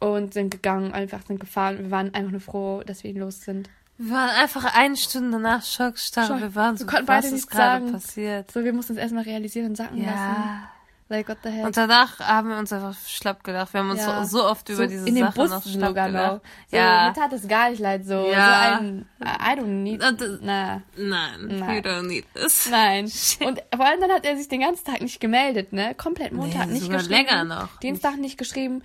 [0.00, 1.78] und sind gegangen, einfach sind gefahren.
[1.78, 3.68] Wir waren einfach nur froh, dass wir los sind.
[3.96, 6.26] Wir waren einfach eine Stunde nach Schockstarre.
[6.28, 6.40] Schock.
[6.40, 8.50] Wir waren so, Wir konnten was beide ist gerade passiert?
[8.50, 10.68] So, wir mussten es erstmal realisieren und sacken lassen.
[11.10, 11.64] Like, what the heck.
[11.64, 13.72] Und danach haben wir uns einfach schlapp gelacht.
[13.72, 14.24] Wir haben uns Ja.
[14.26, 16.32] so, so oft über So diese in den Sache Bus noch schlapp sogar gelacht.
[16.34, 16.40] noch.
[16.70, 17.08] So, Ja.
[17.08, 18.76] Mir tat es gar nicht leid, so, Ja.
[18.78, 20.00] so ein, I don't need,
[20.42, 21.74] na, Nein, Nein.
[21.76, 22.68] you don't need this.
[22.70, 23.04] nein.
[23.46, 26.66] Und vor allem dann hat er sich den ganzen Tag nicht gemeldet, ne, komplett Montag
[26.66, 27.08] Nee, nicht geschrieben.
[27.10, 27.78] länger noch.
[27.78, 28.82] Dienstag nicht geschrieben.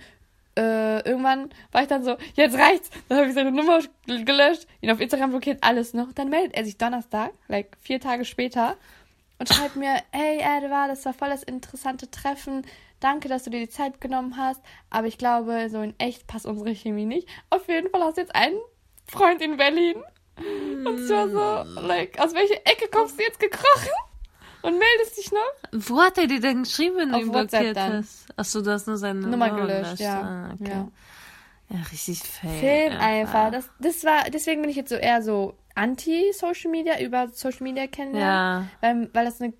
[0.56, 2.88] Äh, irgendwann war ich dann so, jetzt reicht's.
[3.08, 6.12] Dann habe ich seine Nummer gelöscht, ihn auf Instagram blockiert, alles noch.
[6.14, 8.76] Dann meldet er sich Donnerstag, like vier Tage später,
[9.38, 12.66] und schreibt mir, hey Edward, das war voll das interessante Treffen.
[13.00, 14.62] Danke, dass du dir die Zeit genommen hast.
[14.90, 17.28] Aber ich glaube, so in echt passt unsere Chemie nicht.
[17.50, 18.58] Auf jeden Fall hast du jetzt einen
[19.06, 19.96] Freund in Berlin.
[20.36, 23.92] Und ich war so, like, aus welcher Ecke kommst du jetzt gekrochen?
[24.62, 25.70] Und meldest dich noch?
[25.72, 28.26] Wo hat er dir denn geschrieben, wenn du ihn blockiert hast?
[28.36, 30.20] Achso, du hast nur seine Nummer Nummer gelöscht, ja.
[30.22, 30.70] Ah, okay.
[30.70, 30.88] ja.
[31.68, 32.60] Ja, richtig fail.
[32.60, 33.50] Film einfach.
[33.50, 37.86] Das, das war, deswegen bin ich jetzt so eher so anti-Social Media, über Social Media
[37.86, 38.68] kennenlernen.
[38.82, 38.88] Ja.
[38.88, 39.52] Weil, weil das eine,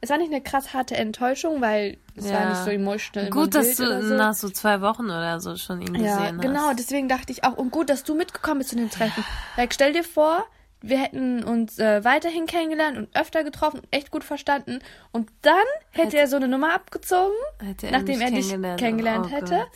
[0.00, 2.34] es war nicht eine krass harte Enttäuschung, weil es Ja.
[2.40, 3.30] war nicht so emotional.
[3.30, 4.14] Gut, dass du so.
[4.14, 6.42] nach so zwei Wochen oder so schon ihn Ja, gesehen hast.
[6.42, 9.24] genau, deswegen dachte ich auch, und gut, dass du mitgekommen bist zu dem Treffen.
[9.56, 10.44] Like, stell dir vor,
[10.84, 14.80] wir hätten uns äh, weiterhin kennengelernt und öfter getroffen und echt gut verstanden.
[15.12, 15.54] Und dann
[15.92, 19.54] hätte, Hätte- er so eine Nummer abgezogen, er nachdem er dich kennengelernt, oh hätte.
[19.58, 19.68] Gott.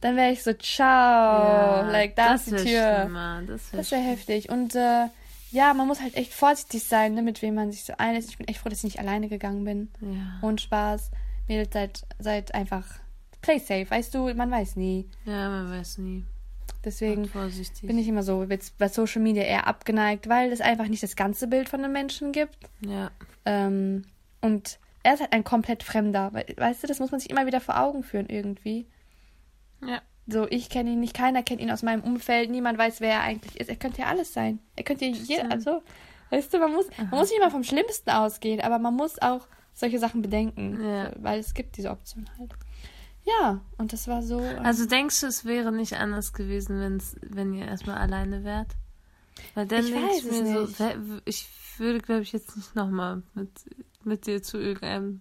[0.00, 3.00] Dann wäre ich so, ciao, Ja, like, da ist die wär Tür.
[3.02, 4.48] schlimmer, Das wäre wäre heftig.
[4.50, 5.06] Und äh,
[5.56, 8.30] ja, man muss halt echt vorsichtig sein, ne, mit wem man sich so einlässt.
[8.30, 9.88] Ich bin echt froh, dass ich nicht alleine gegangen bin.
[10.00, 10.38] Ja.
[10.46, 11.10] Und Spaß.
[11.48, 12.84] Mädels, seid, seid einfach
[13.40, 13.86] play safe.
[13.90, 15.08] Weißt du, man weiß nie.
[15.24, 16.24] ja, man weiß nie.
[16.84, 17.22] Deswegen
[17.88, 21.16] bin ich immer so jetzt bei Social Media eher abgeneigt, weil es einfach nicht das
[21.16, 22.56] ganze Bild von einem Menschen gibt.
[22.80, 23.10] ja.
[23.44, 24.04] Ähm,
[24.40, 26.32] und er ist halt ein komplett Fremder.
[26.34, 28.86] We- Weißt du, das muss man sich immer wieder vor Augen führen irgendwie.
[29.84, 30.00] Ja.
[30.28, 33.20] So, ich kenne ihn nicht, keiner kennt ihn aus meinem Umfeld, niemand weiß, wer er
[33.22, 33.68] eigentlich ist.
[33.68, 34.58] Er könnte ja alles sein.
[34.74, 35.82] Er könnte ja jeder, also,
[36.30, 39.46] weißt du, man muss, man muss nicht immer vom Schlimmsten ausgehen, aber man muss auch
[39.72, 41.12] solche Sachen bedenken, Ja.
[41.16, 42.50] weil es gibt diese Option halt.
[43.24, 44.40] Ja, und das war so.
[44.40, 48.68] äh, Also denkst du, es wäre nicht anders gewesen, wenn's, wenn ihr erstmal alleine wärt?
[49.54, 50.76] Weil dann Ich denke ich mir nicht.
[50.76, 50.86] so,
[51.24, 53.50] ich würde, glaube ich, jetzt nicht nochmal mit,
[54.02, 55.20] mit dir zu irgendeinem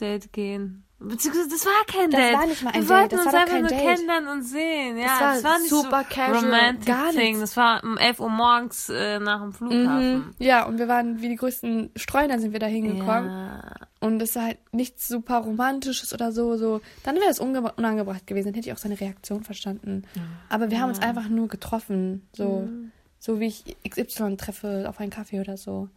[0.00, 0.84] Date gehen.
[1.00, 2.34] Beziehungsweise, das war kein Das Date.
[2.34, 3.78] war nicht mal ein Wir Date, wollten das uns einfach nur Date.
[3.78, 4.98] kennenlernen und sehen.
[4.98, 7.40] Ja, Das war es war nicht super so casual, romantic gar thing.
[7.40, 10.12] Das war um 11 Uhr morgens äh, nach dem Flughafen.
[10.16, 10.34] mhm.
[10.38, 13.30] Ja, und wir waren wie die größten Streuner sind wir da hingekommen.
[13.30, 13.60] Ja,
[14.00, 16.56] Und es war halt nichts super Romantisches oder so.
[16.56, 16.80] so.
[17.04, 18.46] Dann wäre es unangebracht gewesen.
[18.48, 20.02] Dann hätte ich auch seine Reaktion verstanden.
[20.48, 22.26] Aber wir haben uns einfach nur getroffen.
[22.32, 22.90] So, Mhm.
[23.20, 25.88] so wie ich XY treffe auf einen Kaffee oder so.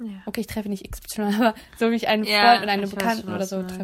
[0.00, 0.06] ja.
[0.26, 2.90] Okay, ich treffe nicht XY, aber so wie ich einen Ja, Freund oder eine weiß
[2.90, 3.78] Bekannten schon, oder so du meinst.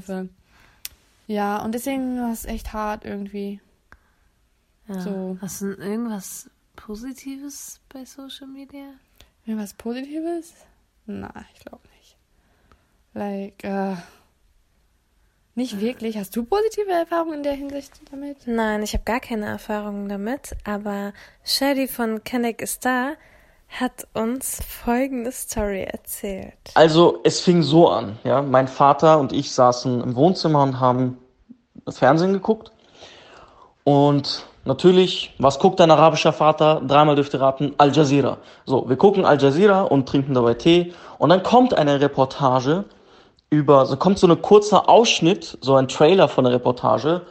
[1.26, 3.60] Ja, und deswegen war es echt hart irgendwie.
[4.88, 5.00] ja.
[5.00, 5.38] So.
[5.40, 8.94] Hast du irgendwas Positives bei Social Media?
[9.46, 10.54] Irgendwas Positives?
[11.06, 12.16] Na, ich glaube nicht.
[13.14, 13.96] Like, äh,
[15.54, 16.16] Nicht wirklich.
[16.18, 18.46] Hast du positive Erfahrungen in der Hinsicht damit?
[18.46, 21.12] Nein, ich habe gar keine Erfahrungen damit, aber
[21.44, 23.14] Shady von Kenneck ist da
[23.80, 26.54] hat uns folgende Story erzählt.
[26.74, 31.18] Also es fing so an, ja, mein Vater und ich saßen im Wohnzimmer und haben
[31.88, 32.70] Fernsehen geguckt
[33.82, 36.82] und natürlich, was guckt ein arabischer Vater?
[36.87, 38.38] Dreimal dürfte raten, Al Jazeera.
[38.64, 42.84] So, wir gucken Al Jazeera und trinken dabei Tee und dann kommt eine Reportage
[43.50, 47.22] über, so kommt so ein kurzer Ausschnitt, so ein Trailer von der Reportage.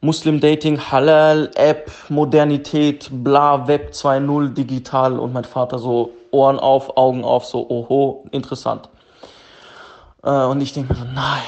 [0.00, 6.96] Muslim Dating, Halal, App, Modernität, bla, Web 2.0, digital und mein Vater so Ohren auf,
[6.96, 8.88] Augen auf, so, oho, interessant.
[10.22, 11.42] Äh, und ich denke mir so, nein.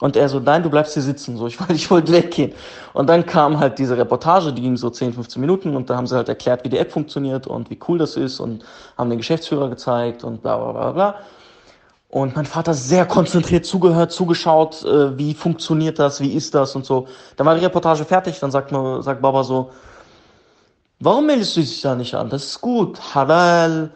[0.00, 2.52] Und er so, nein, du bleibst hier sitzen, so, ich, ich wollte weggehen.
[2.92, 6.06] Und dann kam halt diese Reportage, die ging so 10, 15 Minuten und da haben
[6.06, 8.64] sie halt erklärt, wie die App funktioniert und wie cool das ist und
[8.98, 11.14] haben den Geschäftsführer gezeigt und bla, bla, bla, bla.
[12.08, 16.86] Und mein Vater sehr konzentriert zugehört, zugeschaut, äh, wie funktioniert das, wie ist das und
[16.86, 17.08] so.
[17.36, 19.70] Dann war die Reportage fertig, dann sagt, man, sagt Baba so,
[21.00, 22.30] warum meldest du dich da nicht an?
[22.30, 23.90] Das ist gut, Halal,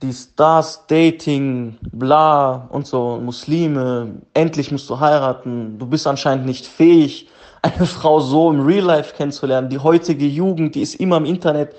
[0.00, 6.66] dies, das, Dating, bla und so, Muslime, endlich musst du heiraten, du bist anscheinend nicht
[6.66, 7.28] fähig,
[7.62, 9.68] eine Frau so im Real Life kennenzulernen.
[9.70, 11.74] Die heutige Jugend, die ist immer im Internet,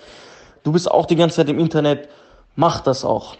[0.64, 2.10] du bist auch die ganze Zeit im Internet,
[2.56, 3.36] mach das auch.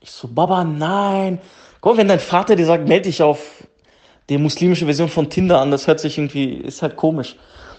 [0.00, 1.38] Ich so, Baba, nein,
[1.86, 3.62] Guck, wenn dein Vater dir sagt, melde dich auf
[4.28, 7.36] die muslimische Version von Tinder an, das hört sich irgendwie, ist halt komisch.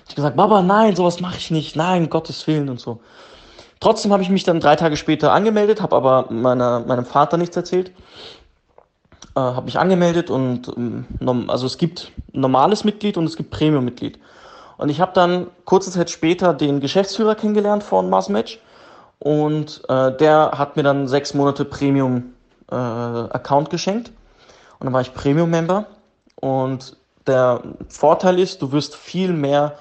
[0.07, 3.01] Ich gesagt, Baba, nein, sowas mache ich nicht, nein, Gottes Willen und so.
[3.81, 7.57] Trotzdem habe ich mich dann drei Tage später angemeldet, habe aber meiner, meinem Vater nichts
[7.57, 7.91] erzählt.
[9.35, 14.19] Äh, habe mich angemeldet und ähm, also es gibt normales Mitglied und es gibt Premium-Mitglied.
[14.77, 18.57] Und ich habe dann kurze Zeit später den Geschäftsführer kennengelernt von Mars Match
[19.19, 22.35] und äh, der hat mir dann sechs Monate Premium
[22.71, 24.11] äh, Account geschenkt.
[24.79, 25.85] Und dann war ich Premium-Member.
[26.35, 29.75] Und der Vorteil ist, du wirst viel mehr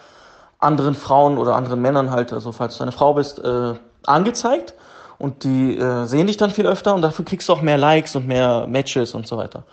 [0.59, 3.75] anderen Frauen oder anderen Männern halt, also falls du eine Frau bist, äh,
[4.07, 4.75] angezeigt.
[5.19, 8.17] Und die äh, sehen dich dann viel öfter und dafür kriegst du auch mehr Likes
[8.17, 9.65] und mehr Matches und so weiter.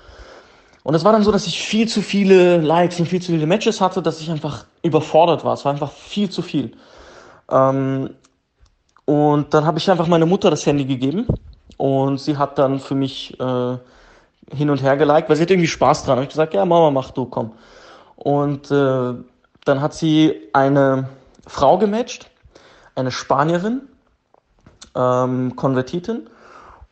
[0.84, 3.48] Und es war dann so, dass ich viel zu viele Likes und viel zu viele
[3.48, 5.54] Matches hatte, dass ich einfach überfordert war.
[5.54, 6.74] Es war einfach viel zu viel.
[7.50, 8.10] Ähm,
[9.06, 11.28] und dann habe ich einfach meine Mutter das Handy gegeben
[11.78, 13.78] und sie hat dann für mich äh,
[14.52, 16.18] hin und her geliked, weil sie hat irgendwie Spaß dran.
[16.18, 17.52] Und ich gesagt, ja, Mama, mach du, komm.
[18.16, 19.14] Und äh,
[19.66, 21.10] dann hat sie eine
[21.48, 22.30] Frau gematcht,
[22.96, 23.82] eine Spanierin,
[24.96, 26.30] ähm, Konvertitin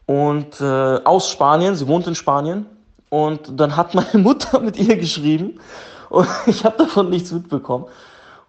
[0.06, 2.66] und äh, aus Spanien, sie wohnt in Spanien.
[3.10, 5.60] Und dann hat meine Mutter mit ihr geschrieben
[6.10, 7.86] und ich habe davon nichts mitbekommen.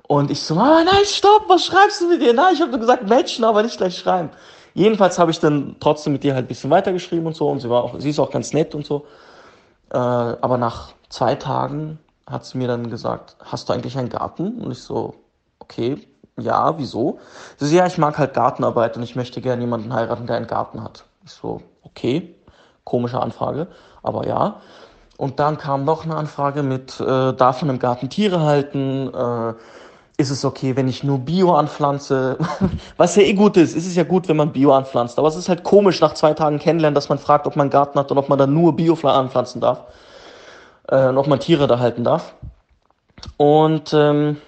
[0.09, 2.35] Und ich so, Mama, nein, stopp, was schreibst du mit ihr?
[2.35, 4.31] Nein, ich habe nur gesagt, matchen, aber nicht gleich schreiben.
[4.75, 7.69] Jedenfalls habe ich dann trotzdem mit ihr halt ein bisschen weitergeschrieben und so und sie
[7.69, 9.07] war auch, sie ist auch ganz nett und so.
[9.91, 14.63] Äh, aber nach zwei Tagen hat sie mir dann gesagt, hast du eigentlich einen Garten?
[14.63, 15.15] Und ich so,
[15.59, 15.99] okay,
[16.39, 17.19] ja, wieso?
[17.59, 20.47] Sie so, ja, ich mag halt Gartenarbeit und ich möchte gerne jemanden heiraten, der einen
[20.47, 21.05] Garten hat.
[21.25, 22.35] Ich so, okay,
[22.85, 23.69] komische Anfrage,
[24.03, 24.61] aber ja.
[25.19, 29.13] Und dann kam noch eine Anfrage mit, äh, darf man im Garten Tiere halten?
[29.15, 29.55] Äh,
[30.23, 32.39] ist es okay, wenn ich nur Bio anpflanze?
[32.97, 33.77] Was ja eh gut ist.
[33.77, 35.19] Es ist ja gut, wenn man Bio anpflanzt.
[35.19, 37.71] Aber es ist halt komisch, nach zwei Tagen kennenlernen, dass man fragt, ob man einen
[37.71, 39.83] Garten hat und ob man da nur Bio anpflanzen darf.
[40.89, 42.35] Äh, und ob man Tiere da halten darf.
[43.37, 44.39] Und, ähm,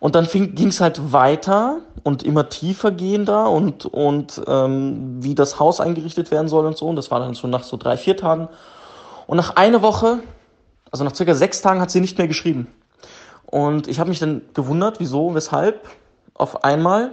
[0.00, 5.60] und dann ging es halt weiter und immer tiefer gehender und, und ähm, wie das
[5.60, 6.86] Haus eingerichtet werden soll und so.
[6.86, 8.48] Und das war dann so nach so drei, vier Tagen.
[9.26, 10.20] Und nach einer Woche,
[10.90, 12.66] also nach circa sechs Tagen, hat sie nicht mehr geschrieben.
[13.50, 15.88] Und ich habe mich dann gewundert, wieso, weshalb
[16.34, 17.10] auf einmal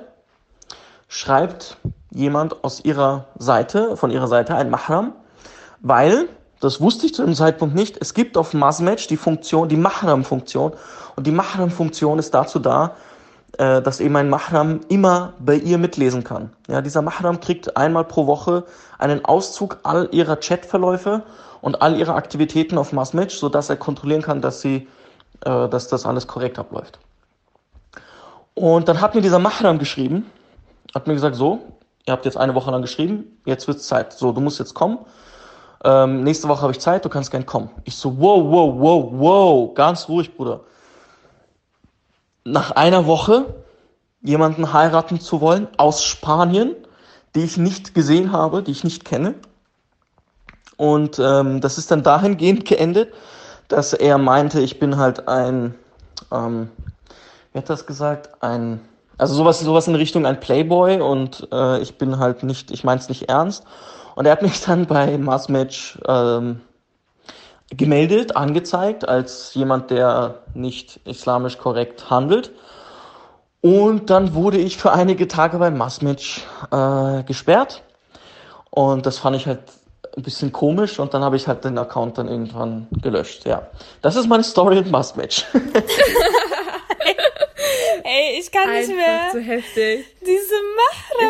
[1.07, 1.77] schreibt
[2.11, 5.13] jemand aus ihrer Seite, von ihrer Seite ein Mahram,
[5.81, 9.77] weil, das wusste ich zu dem Zeitpunkt nicht, es gibt auf Masmatch die Funktion, die
[9.77, 10.73] Mahram-Funktion.
[11.15, 12.95] Und die Mahram-Funktion ist dazu da,
[13.57, 16.51] äh, dass eben ein Mahram immer bei ihr mitlesen kann.
[16.67, 18.63] Ja, dieser Mahram kriegt einmal pro Woche
[18.99, 21.23] einen Auszug all ihrer Chatverläufe
[21.61, 24.87] und all ihrer Aktivitäten auf Masmatch, sodass er kontrollieren kann, dass sie
[25.45, 26.99] äh, dass das alles korrekt abläuft.
[28.53, 30.25] Und dann hat mir dieser Mahram geschrieben,
[30.95, 31.59] hat mir gesagt, so,
[32.07, 34.13] ihr habt jetzt eine Woche lang geschrieben, jetzt wird's Zeit.
[34.13, 34.99] So, du musst jetzt kommen.
[35.83, 37.69] Ähm, nächste Woche habe ich Zeit, du kannst gern kommen.
[37.83, 40.61] Ich so, wow, wow, wow, wow, ganz ruhig, Bruder.
[42.43, 43.53] Nach einer Woche
[44.21, 46.75] jemanden heiraten zu wollen aus Spanien,
[47.35, 49.35] die ich nicht gesehen habe, die ich nicht kenne.
[50.77, 53.13] Und ähm, das ist dann dahingehend geendet,
[53.67, 55.75] dass er meinte, ich bin halt ein,
[56.31, 56.69] ähm,
[57.51, 58.79] wie hat das gesagt, ein,
[59.17, 63.09] also sowas, sowas in Richtung ein Playboy und äh, ich bin halt nicht, ich mein's
[63.09, 63.63] nicht ernst.
[64.15, 66.61] Und er hat mich dann bei Massmatch ähm,
[67.69, 72.51] gemeldet, angezeigt als jemand, der nicht islamisch korrekt handelt.
[73.61, 77.83] Und dann wurde ich für einige Tage beim Massmatch äh, gesperrt.
[78.69, 79.61] Und das fand ich halt
[80.17, 83.45] ein bisschen komisch und dann habe ich halt den Account dann irgendwann gelöscht.
[83.45, 83.67] Ja,
[84.01, 85.45] das ist meine Story in Massmatch.
[88.03, 89.21] Ey, ich kann nicht mehr.
[89.21, 90.05] Einfach zu heftig.
[90.21, 90.55] Diese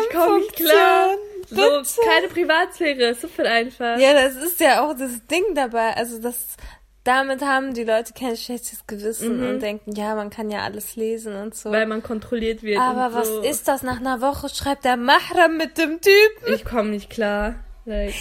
[0.00, 1.10] Ich komme nicht klar.
[1.50, 2.00] So, Bitte.
[2.04, 3.98] keine Privatsphäre, super einfach.
[3.98, 5.96] Ja, das ist ja auch das Ding dabei.
[5.96, 6.56] Also das,
[7.04, 11.36] damit haben die Leute kein schlechtes Gewissen und denken, ja, man kann ja alles lesen
[11.36, 11.70] und so.
[11.72, 12.78] Weil man kontrolliert wird.
[12.78, 13.40] Aber und was so.
[13.40, 13.82] ist das?
[13.82, 16.54] Nach einer Woche schreibt der Mahram mit dem Typen.
[16.54, 17.54] Ich komme nicht klar.
[17.88, 18.14] Like.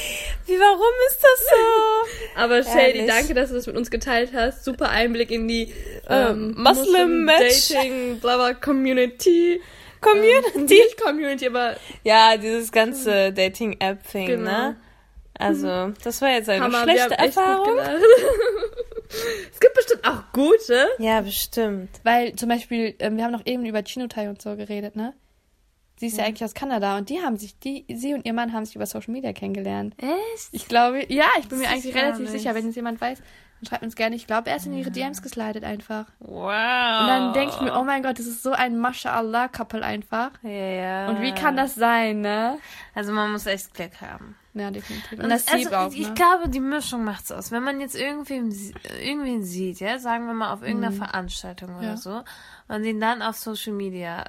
[0.46, 2.36] Wie, warum ist das so?
[2.42, 3.08] Aber Shady, Ehrlich.
[3.08, 4.64] danke, dass du das mit uns geteilt hast.
[4.64, 5.74] Super Einblick in die
[6.10, 7.70] Ähm, ähm, Muslim Match.
[7.70, 9.62] Dating, bla bla, Community.
[10.00, 10.60] Community.
[10.76, 14.44] Nicht Community, aber Ja, dieses ganze Dating-App-Thing, Genau.
[14.52, 14.76] ne?
[15.40, 17.78] Also, das war jetzt eine Hammer, wir schlechte haben echt gut Erfahrung.
[19.54, 20.88] es gibt bestimmt auch gute.
[20.98, 21.90] Ja, bestimmt.
[22.04, 25.14] Weil zum Beispiel, ähm, wir haben noch eben über Chinotai und so geredet, ne?
[26.00, 28.54] Sie ist ja eigentlich aus Kanada und die haben sich, die, sie und ihr Mann
[28.54, 29.96] haben sich über Social Media kennengelernt.
[29.98, 30.50] Echt?
[30.52, 32.32] Ich glaube, ja, ich bin mir Das eigentlich ist gar relativ nicht.
[32.32, 34.16] sicher, wenn es jemand weiß, dann schreibt uns gerne.
[34.16, 36.06] Ich glaube, er ist in ihre DMs geslidet einfach.
[36.20, 37.02] Wow.
[37.02, 40.30] Und dann denke ich mir, oh mein Gott, das ist so ein Mashallah-Couple einfach.
[40.44, 41.10] Ja, ja.
[41.10, 42.60] Und wie kann das sein, ne?
[42.94, 44.36] Also, man muss echt Glück haben.
[44.54, 45.14] Ja, definitiv.
[45.14, 46.14] Und Und das also, auch, ich ne?
[46.14, 47.52] glaube, die Mischung macht's aus.
[47.52, 48.54] Wenn man jetzt irgendwen,
[49.04, 51.84] irgendwen sieht, ja, sagen wir mal auf irgendeiner Veranstaltung oder Mhm.
[51.84, 51.98] Ja.
[51.98, 52.24] so,
[52.68, 54.26] und ihn dann auf Social Media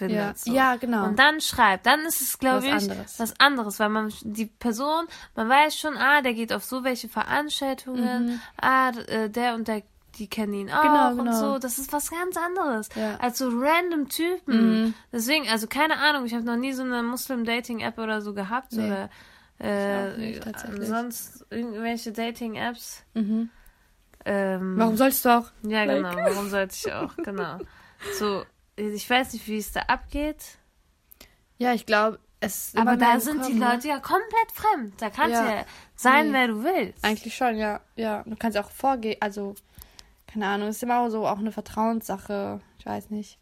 [0.00, 0.16] findet.
[0.18, 0.34] Ja.
[0.34, 0.52] So.
[0.52, 1.04] Ja, genau.
[1.04, 3.18] Und dann schreibt, dann ist es, glaube ich, anderes.
[3.20, 7.08] was anderes, weil man die Person, man weiß schon, ah, der geht auf so welche
[7.08, 9.82] Veranstaltungen, ah, d- äh, der und der,
[10.18, 10.88] die kennen ihn auch Mhm.
[10.88, 11.32] Genau, und genau.
[11.52, 11.58] so.
[11.58, 13.12] Das ist was ganz anderes Ja.
[13.12, 13.20] Mhm.
[13.20, 14.94] als so random Typen.
[15.12, 18.86] Deswegen, also keine Ahnung, ich habe noch nie so eine Muslim-Dating-App oder so gehabt Nee.
[18.86, 19.08] oder
[19.62, 20.42] äh, nicht,
[20.82, 23.04] sonst irgendwelche Dating-Apps.
[23.14, 23.50] Mhm.
[24.24, 25.46] Ähm, Warum sollst du auch?
[25.62, 26.16] Ja, Like- genau.
[26.16, 27.14] Warum sollte ich auch?
[27.16, 27.58] Genau.
[28.18, 28.44] So,
[28.88, 30.58] ich weiß nicht, wie es da abgeht.
[31.58, 33.72] Ja, ich glaube, es Aber da sind die gekommen, ne?
[33.74, 34.94] Leute ja komplett fremd.
[35.00, 35.42] Da kannst Ja.
[35.44, 35.64] du ja
[35.94, 36.32] sein, Nee.
[36.32, 37.04] wer du willst.
[37.04, 37.80] Eigentlich schon, ja.
[37.96, 39.54] Ja, du kannst auch vorgehen, also,
[40.26, 42.60] keine Ahnung, ist immer so auch eine Vertrauenssache.
[42.78, 43.38] Ich weiß nicht.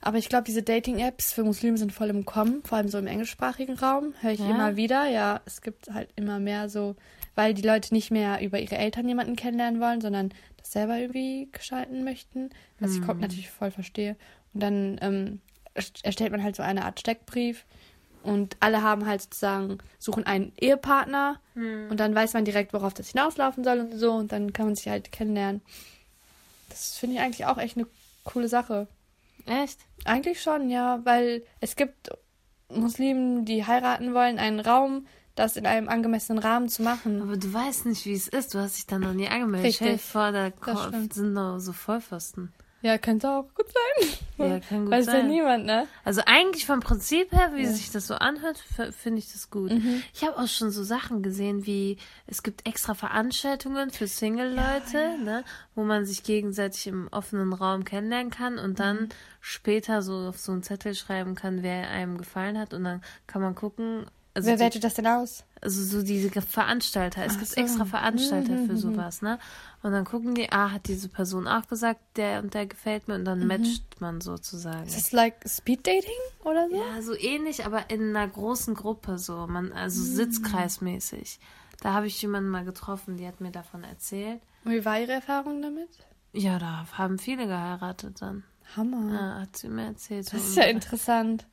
[0.00, 3.06] Aber ich glaube, diese Dating-Apps für Muslime sind voll im Kommen, vor allem so im
[3.06, 4.14] englischsprachigen Raum.
[4.22, 4.48] Höre ich Ja?
[4.48, 5.06] immer wieder.
[5.08, 6.96] Ja, es gibt halt immer mehr so,
[7.40, 11.48] weil die Leute nicht mehr über ihre Eltern jemanden kennenlernen wollen, sondern das selber irgendwie
[11.52, 12.50] gestalten möchten.
[12.80, 13.18] Was ich Hm.
[13.18, 14.14] natürlich voll verstehe.
[14.52, 15.40] Und dann ähm,
[15.74, 17.64] erst- erstellt man halt so eine Art Steckbrief.
[18.22, 21.40] Und alle haben halt sozusagen, suchen einen Ehepartner
[21.88, 24.74] und dann weiß man direkt, worauf das hinauslaufen soll und so und dann kann man
[24.76, 25.62] sich halt kennenlernen.
[26.68, 27.86] Das finde ich eigentlich auch echt eine
[28.24, 28.86] coole Sache.
[29.46, 29.78] Echt?
[30.04, 32.10] Eigentlich schon, ja, weil es gibt
[32.68, 35.06] Muslimen, die heiraten wollen, einen Raum,
[35.40, 37.22] das in einem angemessenen Rahmen zu machen.
[37.22, 38.54] Aber du weißt nicht, wie es ist.
[38.54, 39.68] Du hast dich da noch nie angemeldet.
[39.70, 39.76] Richtig.
[39.86, 42.52] Stell dir vor, da sind noch so Vollpfosten.
[42.82, 44.08] Ja, könnte auch gut sein.
[44.38, 45.28] Ja, kann gut Weiß ja sein.
[45.28, 45.86] niemand, ne?
[46.02, 48.56] Also eigentlich vom Prinzip her, wie sich das so anhört,
[48.96, 49.70] finde ich das gut.
[49.70, 50.02] Mhm.
[50.14, 55.44] Ich habe auch schon so Sachen gesehen, wie es gibt extra Veranstaltungen für Single-Leute, ne,
[55.74, 59.08] wo man sich gegenseitig im offenen Raum kennenlernen kann und dann Mhm.
[59.42, 63.42] später so auf so einen Zettel schreiben kann, wer einem gefallen hat und dann kann
[63.42, 64.06] man gucken.
[64.32, 65.44] Also Wer wertet das denn aus?
[65.60, 67.24] also so diese Veranstalter.
[67.24, 67.60] Es Ach gibt so.
[67.60, 69.38] Mhm, extra Veranstalter für sowas, ne?
[69.82, 73.14] Und dann gucken die, ah, hat diese Person auch gesagt, der und der gefällt mir
[73.14, 73.24] und Mhm.
[73.24, 74.86] dann matcht man sozusagen.
[74.86, 76.10] Ist das like Speed Dating
[76.44, 76.76] oder so?
[76.76, 81.40] Ja, so ähnlich, aber in einer großen Gruppe so, man also sitzkreismäßig.
[81.80, 84.40] Da habe ich jemanden mal getroffen, die hat mir davon erzählt.
[84.64, 85.88] Und wie war Ihre Erfahrung damit?
[86.32, 88.44] Ja, da haben viele geheiratet dann.
[88.76, 89.12] Hammer.
[89.12, 90.32] Ja, hat sie mir erzählt.
[90.32, 91.46] Das ist ja interessant.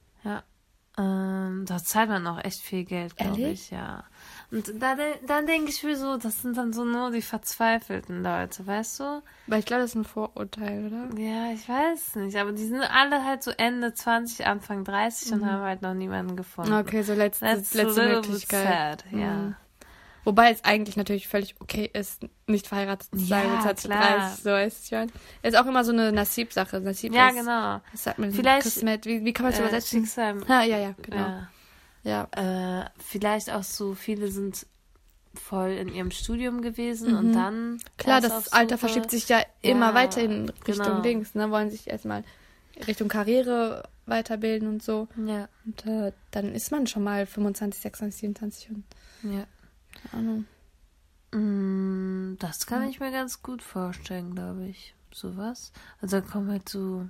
[0.99, 4.03] Ähm, da zahlt man auch echt viel Geld, glaube ich, ja.
[4.49, 4.95] Und da,
[5.27, 9.21] dann denke ich mir so, das sind dann so nur die verzweifelten Leute, weißt du?
[9.45, 11.21] Weil ich glaube, das ist ein Vorurteil, oder?
[11.21, 15.45] Ja, ich weiß nicht, aber die sind alle halt so Ende 20, Anfang 30 und
[15.45, 16.71] haben halt noch niemanden gefunden.
[16.71, 16.79] Mhm.
[16.79, 19.01] Okay, so letzte, That's letzte Möglichkeit.
[19.01, 19.53] sad, ja.
[20.27, 20.31] Mhm.
[20.31, 24.17] Wobei es eigentlich natürlich völlig okay ist, nicht verheiratet zu sein Ja, mit 20, klar.
[24.19, 24.43] 30.
[24.43, 25.09] So ist es
[25.43, 26.81] Ist auch immer so eine Nasib-Sache.
[26.81, 27.81] Nasib Ja, ist, genau.
[27.91, 28.31] Was sagt man?
[28.31, 29.05] Vielleicht- Kismet.
[29.05, 29.99] Wie, wie kann man es Äh, übersetzen?
[30.01, 30.43] Schicksal.
[30.47, 31.17] Ah, ja, ja, genau.
[31.17, 32.27] Ja.
[32.33, 32.81] Ja.
[32.83, 34.65] Äh, vielleicht auch so, viele sind
[35.33, 37.71] voll in ihrem Studium gewesen und dann.
[37.73, 37.79] Mhm.
[37.97, 41.01] Klar, das Alter verschiebt sich ja immer Ja, weiter in Richtung genau.
[41.01, 41.35] Dings.
[41.35, 41.51] Ne?
[41.51, 42.23] Wollen sich erstmal
[42.87, 45.07] Richtung Karriere weiterbilden und so.
[45.25, 48.83] Ja, Und äh, dann ist man schon mal 25, 26, 27 und
[49.23, 49.45] ja.
[50.11, 50.45] Keine Ahnung.
[51.31, 54.93] Mm, Das kann ich mir ganz gut vorstellen, glaube ich.
[55.13, 55.71] Sowas.
[56.01, 57.07] Also da kommen halt so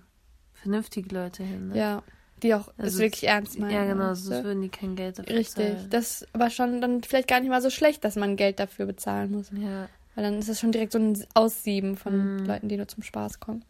[0.54, 1.70] vernünftige Leute hin.
[1.70, 1.78] Ne?
[1.78, 2.04] Ja.
[2.44, 3.72] die auch es Also, wirklich ernst meinen.
[3.72, 4.44] Ja, genau, sonst du?
[4.44, 5.56] würden die kein Geld dafür Richtig.
[5.76, 5.90] zahlen.
[5.90, 8.86] Das ist aber schon dann vielleicht gar nicht mal so schlecht, dass man Geld dafür
[8.86, 9.50] bezahlen muss.
[9.52, 9.90] Ja.
[10.16, 12.46] Weil dann ist das schon direkt so ein Aussieben von Mhm.
[12.46, 13.64] Leuten, die nur zum Spaß kommen.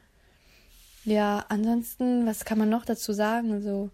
[1.06, 3.54] Ja, ansonsten, was kann man noch dazu sagen?
[3.54, 3.90] Also,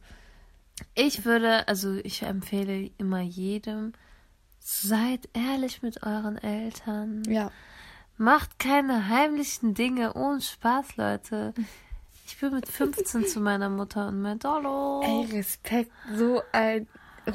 [0.95, 3.93] Ich würde, also ich empfehle immer jedem,
[4.63, 7.23] seid ehrlich mit euren Eltern.
[7.27, 7.51] ja.
[8.15, 11.53] Macht keine heimlichen Dinge ohne Spaß, Leute.
[12.27, 15.01] Ich bin mit 15 zu meiner Mutter und meinte, hallo.
[15.03, 16.87] Ey, Respekt, so ein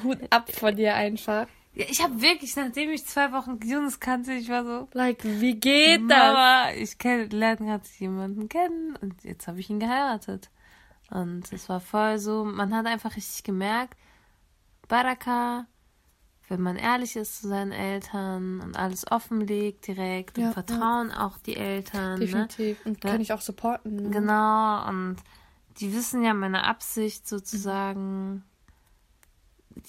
[0.04, 1.48] Hut ab von dir einfach.
[1.74, 5.56] Ja, ich habe wirklich, nachdem ich zwei Wochen Jonas kannte, ich war so, Like, wie
[5.56, 6.18] geht das?
[6.18, 10.48] Mama, ich kenn, lerne gerade jemanden kennen und jetzt habe ich ihn geheiratet.
[11.10, 13.96] Und es war voll so, man hat einfach richtig gemerkt,
[14.86, 15.66] Baraka,
[16.48, 21.38] wenn man ehrlich ist zu seinen Eltern und alles offenlegt direkt Ja, und vertrauen auch
[21.38, 22.14] die Eltern.
[22.18, 22.26] Ne?
[22.26, 22.78] Definitiv.
[22.84, 23.10] Und Ja.
[23.10, 23.96] kann ich auch supporten.
[23.96, 24.10] Ne?
[24.10, 25.16] Genau, und
[25.80, 28.42] die wissen ja meine Absicht sozusagen.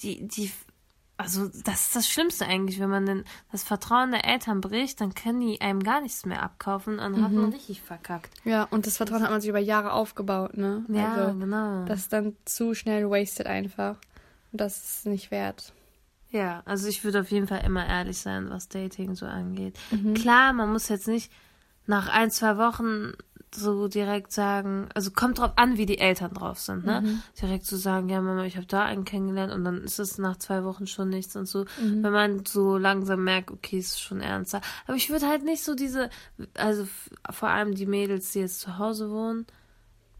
[0.02, 0.52] Die, die,
[1.16, 5.14] also das ist das Schlimmste eigentlich, wenn man denn das Vertrauen der Eltern bricht, dann
[5.14, 7.40] können die einem gar nichts mehr abkaufen und dann hat Mhm.
[7.40, 8.30] man richtig verkackt.
[8.44, 10.84] Ja, und das Vertrauen hat man sich über Jahre aufgebaut, ne?
[10.88, 11.84] Ja, also, genau.
[11.86, 13.96] das ist dann zu schnell wasted einfach.
[14.52, 15.72] Und das ist nicht wert.
[16.30, 19.76] Ja, also ich würde auf jeden Fall immer ehrlich sein, was Dating so angeht.
[19.90, 20.14] Mhm.
[20.14, 21.30] Klar, man muss jetzt nicht
[21.86, 23.14] nach ein, zwei Wochen
[23.52, 27.00] so direkt sagen, also kommt drauf an, wie die Eltern drauf sind, ne?
[27.00, 27.22] Mhm.
[27.40, 30.36] Direkt zu sagen, ja Mama, ich habe da einen kennengelernt und dann ist es nach
[30.36, 31.64] zwei Wochen schon nichts und so.
[31.82, 32.02] Mhm.
[32.02, 34.60] Wenn man so langsam merkt, okay, es ist schon ernster.
[34.86, 36.10] Aber ich würde halt nicht so diese,
[36.54, 36.86] also
[37.28, 39.46] vor allem die Mädels, die jetzt zu Hause wohnen,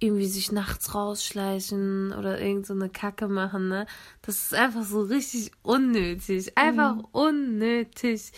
[0.01, 3.87] irgendwie sich nachts rausschleichen oder irgend so eine Kacke machen, ne?
[4.23, 6.57] Das ist einfach so richtig unnötig.
[6.57, 7.07] Einfach Mhm.
[7.13, 8.33] unnötig.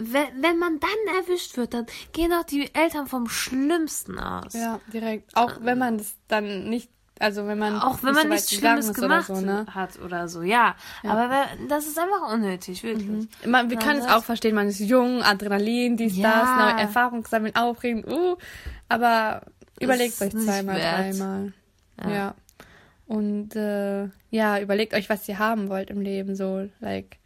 [0.00, 4.54] Wenn, wenn man dann erwischt wird, dann gehen auch die Eltern vom Schlimmsten aus.
[4.54, 5.36] Ja, direkt.
[5.36, 8.54] Auch wenn man das dann nicht, also wenn man Auch wenn nicht man so nichts
[8.54, 9.66] Schlimmes gemacht so, ne?
[9.68, 10.76] hat oder so, ja.
[11.02, 13.28] Aber wenn, das ist einfach unnötig, wirklich.
[13.46, 16.40] Man, wir können es auch verstehen, man ist jung, Adrenalin, dies, Ja.
[16.40, 18.36] das, neue Erfahrungen sammeln, aufregend, uh,
[18.88, 19.42] aber
[19.80, 21.52] überlegt euch zweimal, dreimal.
[22.02, 22.10] Ja.
[22.10, 22.34] Ja.
[23.06, 27.18] Und äh, ja, überlegt euch, was ihr haben wollt im Leben, so, like.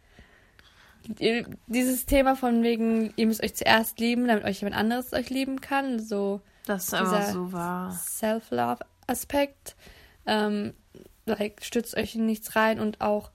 [1.65, 5.59] Dieses Thema von wegen, ihr müsst euch zuerst lieben, damit euch jemand anderes euch lieben
[5.59, 7.91] kann, so Das ist einfach so wahr.
[7.91, 9.75] Self-Love-Aspekt.
[10.27, 10.75] Ähm,
[11.25, 13.31] like, stützt euch in nichts rein und auch,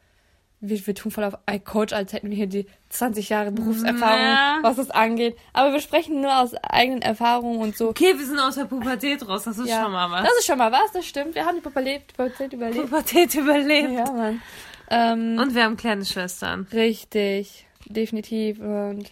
[0.60, 4.58] wir, wir tun voll auf Coach, als hätten wir hier die 20 Jahre Berufserfahrung, Ja.
[4.62, 5.36] was das angeht.
[5.52, 7.90] Aber wir sprechen nur aus eigenen Erfahrungen und so.
[7.90, 10.22] Okay, wir sind aus der Pubertät raus, das ist Ja, schon mal was.
[10.26, 11.34] Das ist schon mal was, das stimmt.
[11.34, 12.84] Wir haben die Pubertät, Pubertät überlebt.
[12.90, 13.92] Pubertät überlebt.
[13.92, 14.42] Ja, Mann.
[14.88, 16.66] Ähm, Und wir haben kleine Schwestern.
[16.72, 18.58] Richtig, definitiv.
[18.60, 19.10] Und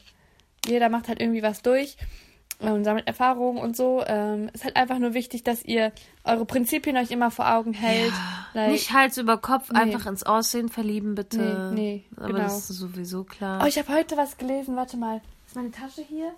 [0.66, 1.96] jeder macht halt irgendwie was durch
[2.72, 4.02] und sammelt Erfahrungen und so.
[4.06, 5.92] Ähm, ist halt einfach nur wichtig, dass ihr
[6.24, 8.12] eure Prinzipien euch immer vor Augen hält.
[8.54, 9.78] Like, Nicht Hals über Kopf, Nee.
[9.80, 11.70] einfach ins Aussehen verlieben, bitte.
[11.74, 12.38] Nee, nee, Aber genau.
[12.40, 13.60] das ist sowieso klar.
[13.62, 14.76] Oh, ich habe heute was gelesen.
[14.76, 15.20] Warte mal.
[15.46, 16.32] Ist meine Tasche hier?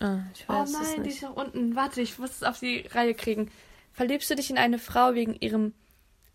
[0.00, 1.16] Ah, ich Oh weiß es nein, die nicht.
[1.16, 1.74] ist noch unten.
[1.76, 3.50] Warte, ich muss es auf die Reihe kriegen.
[3.92, 5.72] Verliebst du dich in eine Frau wegen ihrem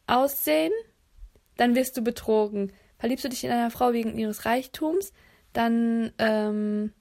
[0.07, 0.73] Aussehen?
[1.57, 2.73] Dann wirst du betrogen.
[2.99, 5.13] Verliebst du dich in eine Frau wegen ihres Reichtums?
[5.53, 6.91] Dann, ähm,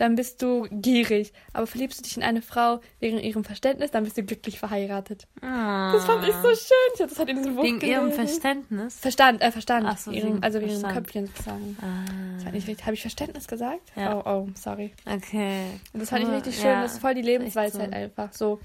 [0.00, 1.32] dann bist du gierig.
[1.52, 3.90] Aber verliebst du dich in eine Frau wegen ihrem Verständnis?
[3.90, 5.26] Dann bist du glücklich verheiratet.
[5.40, 6.92] Das fand ich so schön.
[6.94, 7.66] Ich das halt in diesem Buch Ah.
[7.66, 8.10] Wegen ihrem.
[8.12, 8.98] Verständnis.
[8.98, 9.86] Verstand, äh, Verstand.
[9.88, 10.92] Ach so, ihrem, also wegen ihrem.
[10.92, 11.76] Köpfchen sozusagen.
[11.78, 12.86] Das Ah, war nicht richtig.
[12.86, 13.92] Habe ich Verständnis gesagt?
[13.94, 14.16] Ja.
[14.18, 14.92] Oh, oh, sorry.
[15.06, 15.64] okay.
[15.92, 16.64] Das fand ich richtig schön.
[16.66, 17.96] Ja, das ist voll die Lebensweisheit so.
[17.96, 18.32] einfach.
[18.32, 18.60] So,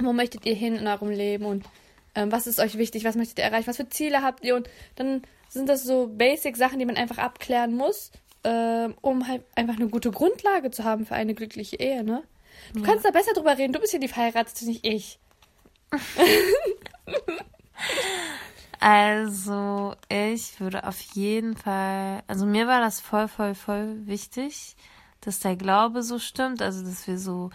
[0.00, 1.64] wo möchtet ihr hin in eurem Leben und
[2.14, 3.04] ähm, was ist euch wichtig?
[3.04, 3.66] Was möchtet ihr erreichen?
[3.68, 4.54] Was für Ziele habt ihr?
[4.54, 8.10] Und dann sind das so Basic-Sachen, die man einfach abklären muss,
[8.44, 12.22] ähm, um halt einfach eine gute Grundlage zu haben für eine glückliche Ehe, ne?
[12.74, 13.72] Du kannst da besser drüber reden.
[13.72, 15.18] Du bist ja die Verheiratete, nicht ich.
[18.80, 24.76] Also, ich würde auf jeden Fall, also mir war das voll, voll, voll wichtig,
[25.20, 27.50] dass der Glaube so stimmt, also dass wir so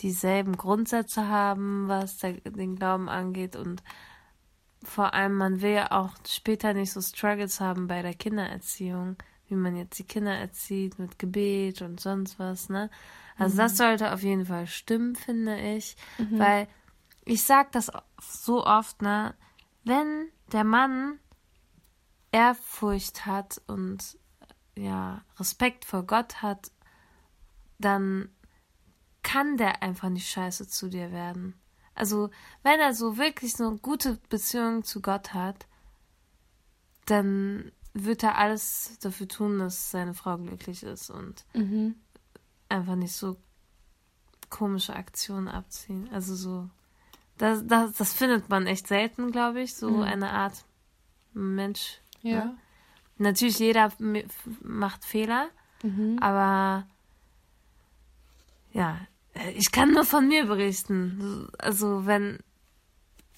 [0.00, 3.82] dieselben Grundsätze haben, was der, den Glauben angeht und
[4.84, 9.16] vor allem, man will ja auch später nicht so Struggles haben bei der Kindererziehung,
[9.48, 12.90] wie man jetzt die Kinder erzieht mit Gebet und sonst was, ne?
[13.38, 15.96] Also das sollte auf jeden Fall stimmen, finde ich,
[16.30, 16.68] weil
[17.24, 17.90] ich sag das
[18.20, 19.34] so oft, ne?
[19.84, 21.18] Wenn der Mann
[22.32, 24.18] Ehrfurcht hat und
[24.76, 26.70] ja, Respekt vor Gott hat,
[27.78, 28.28] dann
[29.22, 31.54] kann der einfach nicht scheiße zu dir werden.
[31.94, 32.30] Also,
[32.62, 35.66] wenn er so wirklich so eine gute Beziehung zu Gott hat,
[37.06, 37.72] dann
[38.04, 41.44] wird er alles dafür tun, dass seine Frau glücklich ist und
[42.68, 43.36] einfach nicht so
[44.50, 46.08] komische Aktionen abziehen.
[46.12, 46.68] Also so
[47.38, 50.02] Das, das, das findet man echt selten, glaube ich, so Mhm.
[50.02, 50.64] eine Art
[51.34, 52.00] Mensch.
[52.22, 52.44] Ja.
[52.46, 52.58] Ne?
[53.18, 53.92] Natürlich, jeder
[54.62, 55.48] macht Fehler,
[55.82, 56.18] Mhm.
[56.20, 56.86] aber
[58.72, 58.98] ja,
[59.54, 61.48] ich kann nur von mir berichten.
[61.58, 62.38] Also, wenn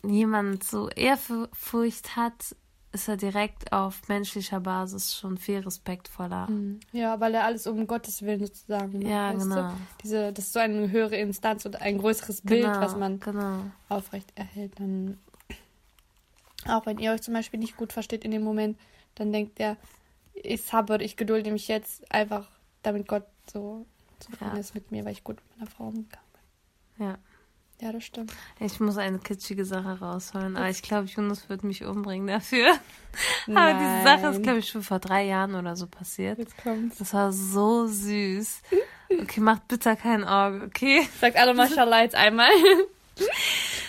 [0.04, 2.54] jemand so Ehrfurcht hat,
[3.00, 6.48] ist er direkt auf menschlicher Basis schon viel respektvoller.
[6.50, 6.80] Mhm.
[6.92, 9.08] Ja, weil er alles um Gottes Willen sozusagen macht.
[9.10, 9.54] Ja, genau.
[9.70, 9.76] Du?
[10.02, 13.62] Diese, das ist so eine höhere Instanz und ein größeres Bild, genau, was man Genau.
[13.88, 14.78] aufrecht erhält.
[14.80, 15.18] Dann,
[16.66, 18.78] auch wenn ihr euch zum Beispiel nicht gut versteht in dem Moment,
[19.14, 19.76] dann denkt er,
[20.34, 22.48] ich sabber, ich gedulde mich jetzt einfach,
[22.82, 23.86] damit Gott so
[24.20, 24.60] zufrieden Ja.
[24.60, 26.26] ist mit mir, weil ich gut mit meiner Frau umgegangen
[26.96, 27.06] bin.
[27.06, 27.18] Ja.
[27.80, 28.32] Ja, das stimmt.
[28.58, 32.72] Ich muss eine kitschige Sache rausholen, aber ich glaube, Jonas wird mich umbringen dafür.
[33.48, 36.38] Aber diese Sache ist, glaube ich, schon vor drei Jahren oder so passiert.
[36.38, 36.98] Jetzt kommt's.
[36.98, 38.62] Das war so süß.
[39.22, 41.08] Okay, macht bitte kein Auge, okay?
[41.20, 42.50] Sagt alle Mashallah jetzt einmal.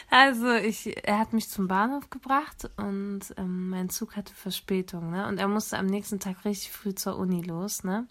[0.10, 5.28] Also, ich, er hat mich zum Bahnhof gebracht und ähm, mein Zug hatte Verspätung, ne?
[5.28, 8.08] Und er musste am nächsten Tag richtig früh zur Uni los, ne?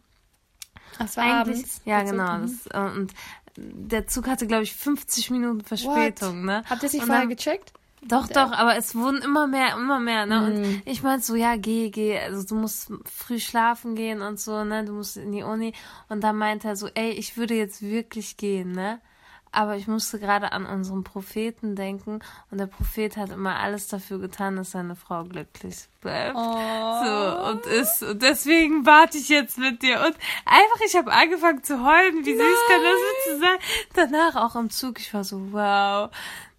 [0.99, 1.81] Es war Eigentlich, abends.
[1.85, 2.39] ja, genau.
[2.39, 2.43] mhm.
[2.43, 3.14] Das, äh, und
[3.59, 6.63] der Zug hatte, glaube ich, 50 Minuten Verspätung, ne?
[6.69, 7.73] Habt ihr es nicht vorher dann- gecheckt?
[8.01, 10.41] Doch, doch, aber es wurden immer mehr, immer mehr, ne?
[10.41, 10.47] Mhm.
[10.47, 14.63] Und ich meinte so, ja, geh, geh, also du musst früh schlafen gehen und so,
[14.63, 14.85] ne?
[14.85, 15.73] Du musst in die Uni.
[16.09, 19.01] Und dann meinte er so, ey, ich würde jetzt wirklich gehen, ne?
[19.51, 22.21] Aber ich musste gerade an unseren Propheten denken
[22.51, 26.37] und der Prophet hat immer alles dafür getan, dass seine Frau glücklich bleibt.
[26.37, 27.05] Oh.
[27.05, 30.01] So, und ist, und deswegen warte ich jetzt mit dir.
[30.01, 32.25] Und einfach, ich habe angefangen zu heulen.
[32.25, 33.59] Wie süß kann das bitte sein?
[33.95, 36.11] Danach auch im Zug, ich war so, wow,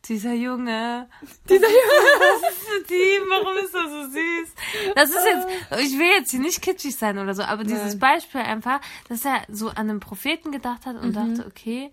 [0.07, 1.07] dieser Junge.
[1.47, 2.19] Dieser Junge.
[2.19, 3.23] Was ist mit ihm?
[3.29, 4.49] Warum ist er so süß?
[4.95, 5.47] Das ist jetzt,
[5.83, 7.99] ich will jetzt hier nicht kitschig sein oder so, aber dieses Nein.
[7.99, 11.91] Beispiel einfach, dass er so an den Propheten gedacht hat und dachte, okay,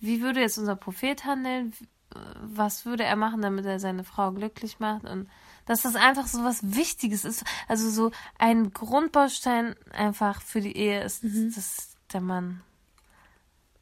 [0.00, 1.72] wie würde jetzt unser Prophet handeln?
[2.40, 5.04] Was würde er machen, damit er seine Frau glücklich macht?
[5.04, 5.28] Und
[5.66, 7.44] dass das einfach so was Wichtiges ist.
[7.68, 12.62] Also so ein Grundbaustein einfach für die Ehe ist, dass der Mann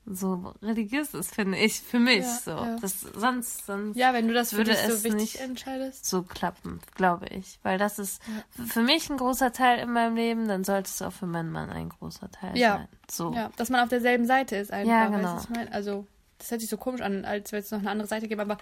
[0.07, 2.51] so religiös ist, finde ich, für mich Ja, so.
[2.51, 2.77] ja.
[2.81, 6.05] Das, sonst, sonst Ja, wenn du das für Würde dich so es wichtig nicht- entscheidest.
[6.05, 7.59] so klappen, glaube ich.
[7.63, 8.21] Weil das ist
[8.67, 11.71] für mich ein großer Teil in meinem Leben, dann sollte es auch für meinen Mann
[11.71, 12.77] ein großer Teil Ja.
[12.79, 12.89] sein.
[13.11, 13.33] So.
[13.33, 14.91] Ja, dass man auf derselben Seite ist einfach.
[14.93, 15.37] Ja, weißt genau.
[15.37, 15.73] was ich meine?
[15.73, 16.07] Also,
[16.39, 18.59] das hört sich so komisch an, als würde es noch eine andere Seite geben, aber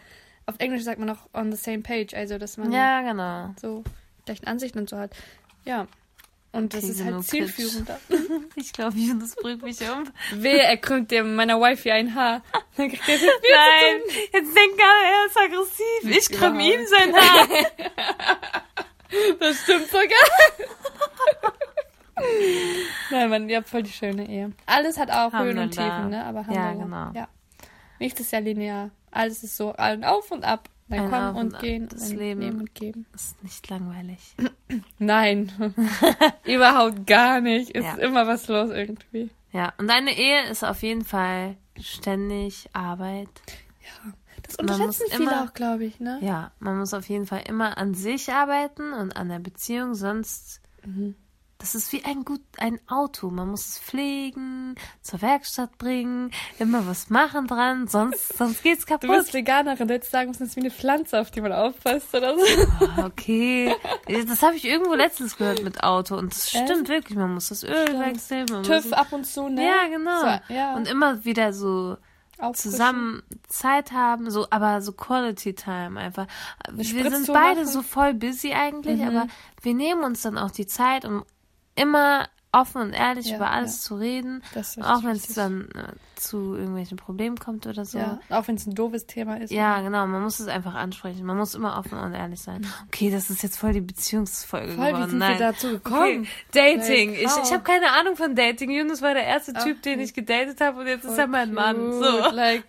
[0.46, 3.54] auf Englisch sagt man noch on the same page, also dass man Ja, genau.
[3.60, 3.82] so
[4.26, 5.12] gleichen Ansichten und so hat.
[5.64, 5.86] Ja.
[6.52, 7.90] Und das ist halt genug zielführend.
[8.56, 10.04] Ich glaube, Jonas bringt mich um.
[10.34, 12.42] Wehe, er krümmt dem meiner Wifi ein Haar.
[12.76, 14.00] Dann kriegt er Nein,
[14.32, 16.30] jetzt denken alle, er ist aggressiv.
[16.30, 17.48] Ich krümm ihm sein Haar.
[19.40, 20.06] Das stimmt sogar.
[23.10, 24.52] Nein, man, ihr habt voll die schöne Ehe.
[24.66, 25.70] Alles hat auch Höhen und.
[25.70, 26.24] Tiefen, ne?
[26.24, 27.10] Aber Ja, Alhamdulillah.
[27.10, 27.20] genau.
[27.20, 27.28] Ja.
[27.98, 28.90] Nichts ist ja linear.
[29.10, 30.68] Alles ist so ein Auf und Ab.
[30.98, 31.88] Ein kommen und gehen.
[31.88, 32.40] Das dann Leben.
[32.40, 33.06] Nehmen und geben.
[33.14, 34.34] ist nicht langweilig.
[34.98, 35.52] Nein.
[36.44, 37.70] Überhaupt gar nicht.
[37.70, 37.94] Ist Ja.
[37.96, 39.30] immer was los irgendwie.
[39.52, 43.28] Ja, und eine Ehe ist auf jeden Fall ständig Arbeit.
[44.42, 46.18] Das Man unterschätzen viele immer- auch, glaube ich, ne?
[46.22, 50.60] Ja, man muss auf jeden Fall immer an sich arbeiten und an der Beziehung, sonst
[50.84, 51.14] Mhm.
[51.62, 53.30] Das ist wie ein gut ein Auto.
[53.30, 58.98] Man muss es pflegen, zur Werkstatt bringen, immer was machen dran, sonst sonst geht's Du
[58.98, 59.32] bist kaputt.
[59.34, 62.36] Veganerin, du hättest sagen müssen, das ist wie eine Pflanze, auf die man aufpasst oder
[62.36, 62.44] so.
[62.96, 63.74] Ah, Okay,
[64.26, 67.16] das habe ich irgendwo letztens gehört mit Auto und das stimmt wirklich.
[67.16, 69.64] Man muss das Öl wechseln, man TÜV muss ab und zu, ne?
[69.64, 70.74] ja genau So, ja.
[70.74, 71.96] und immer wieder so
[72.54, 76.26] zusammen Zeit haben, so aber so Quality Time einfach.
[76.72, 77.66] Wir sind Spritztour beide machen.
[77.72, 79.06] so voll busy eigentlich, Mhm.
[79.08, 79.26] aber
[79.62, 81.24] wir nehmen uns dann auch die Zeit, um
[81.74, 83.88] immer offen und ehrlich Ja, über alles ja.
[83.88, 84.42] zu reden,
[84.82, 87.96] auch wenn es dann äh, zu irgendwelchen Problemen kommt oder so.
[87.96, 89.50] Ja, auch wenn es ein doofes Thema ist.
[89.50, 91.24] Ja, genau, man muss es einfach ansprechen.
[91.24, 92.66] Man muss immer offen und ehrlich sein.
[92.88, 94.74] Okay, das ist jetzt voll die Beziehungsfolge.
[94.74, 95.08] Voll, wie geworden.
[95.10, 95.38] sind Nein.
[95.38, 96.28] wir dazu gekommen?
[96.52, 96.76] Okay.
[96.76, 97.14] Dating.
[97.14, 98.70] Ich ich habe keine Ahnung von Dating.
[98.70, 101.54] Yunus war der erste Ach, Typ, den ich gedatet habe und jetzt ist er mein
[101.54, 101.76] Mann.
[101.76, 102.04] cute.
[102.04, 102.30] So.
[102.32, 102.64] Like,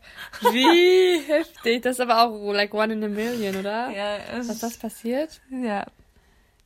[0.53, 1.81] wie heftig.
[1.81, 3.89] Das ist aber auch like one in a million, oder?
[3.89, 5.41] Ja, Was das passiert?
[5.49, 5.85] ja.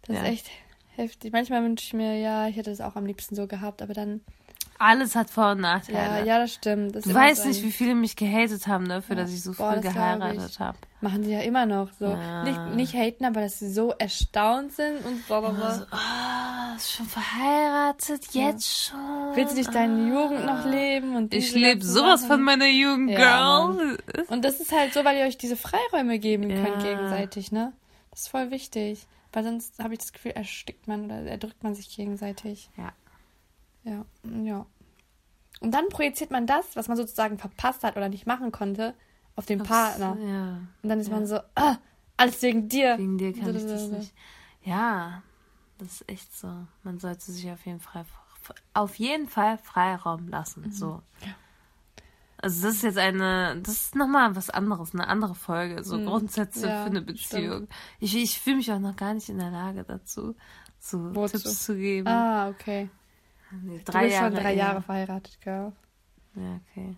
[0.06, 0.46] Das ist echt
[0.98, 1.32] heftig.
[1.34, 4.22] Manchmal wünsche ich mir, ja, ich hätte das auch am liebsten so gehabt, aber dann,
[4.80, 6.28] Alles hat Vor- und ja, Nachteile.
[6.28, 6.96] ja, das stimmt.
[6.96, 9.24] Das Du weißt so nicht, wie viele mich gehatet haben dafür, Ja.
[9.24, 10.78] dass ich so früh Boah, glaub geheiratet habe.
[11.02, 12.06] Machen die ja immer noch so.
[12.06, 12.44] Ja.
[12.44, 15.66] Nicht, nicht haten, aber dass sie so erstaunt sind und bla bla bla.
[15.70, 19.00] Also, ah, ist schon verheiratet, jetzt schon.
[19.36, 20.22] Willst du nicht deine Ah.
[20.22, 21.16] Jugend noch leben?
[21.16, 22.34] Und Ich lebe sowas Sachen?
[22.36, 23.18] von meiner Jugend, Ja,
[23.66, 23.98] Girl.
[24.28, 26.90] Und das ist halt so, weil ihr euch diese Freiräume geben könnt Ja.
[26.96, 27.74] gegenseitig, ne?
[28.12, 29.08] Das ist voll wichtig.
[29.38, 32.72] Weil sonst habe ich das Gefühl, erstickt man oder erdrückt man sich gegenseitig.
[32.76, 32.92] Ja.
[33.84, 34.04] Ja,
[34.44, 34.66] ja.
[35.62, 38.96] Und dann projiziert man das, was man sozusagen verpasst hat oder nicht machen konnte,
[39.36, 40.18] auf den Aufs- Partner.
[40.20, 40.54] Ja.
[40.82, 41.14] Und dann ist ja.
[41.14, 41.78] man so, ah,
[42.18, 42.98] alles wegen dir.
[42.98, 44.12] Wegen dir kann ich das nicht.
[44.64, 45.22] Ja,
[45.78, 46.52] das ist echt so.
[46.82, 48.06] Man sollte sich auf jeden Fall
[48.74, 50.72] auf jeden Fall Freiraum lassen.
[50.72, 51.04] So.
[52.40, 56.68] Also das ist jetzt eine, das ist nochmal was anderes, eine andere Folge, so Grundsätze
[56.68, 57.68] Ja, für eine Beziehung.
[58.00, 60.36] Ich, ich fühle mich auch noch gar nicht in der Lage dazu,
[60.80, 61.38] so Wozu?
[61.40, 62.08] Tipps zu geben.
[62.08, 62.90] Ah, okay.
[63.64, 64.58] Nee, du bist schon drei eher.
[64.58, 65.72] Jahre verheiratet, Girl.
[66.36, 66.96] Ja, okay.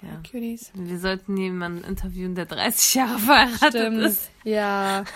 [0.00, 0.22] Ja.
[0.30, 0.70] Cuties.
[0.74, 3.98] Wir sollten jemanden interviewen, der 30 Jahre verheiratet Stimmt.
[3.98, 4.30] ist.
[4.44, 5.04] Ja.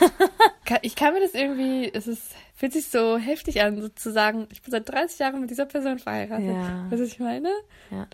[0.80, 4.70] Ich kann mir das irgendwie, es ist, fühlt sich so heftig an, sozusagen, ich bin
[4.70, 6.46] seit 30 Jahren mit dieser Person verheiratet.
[6.46, 6.86] Ja.
[6.88, 7.50] Was ich meine?
[7.90, 8.06] Ja.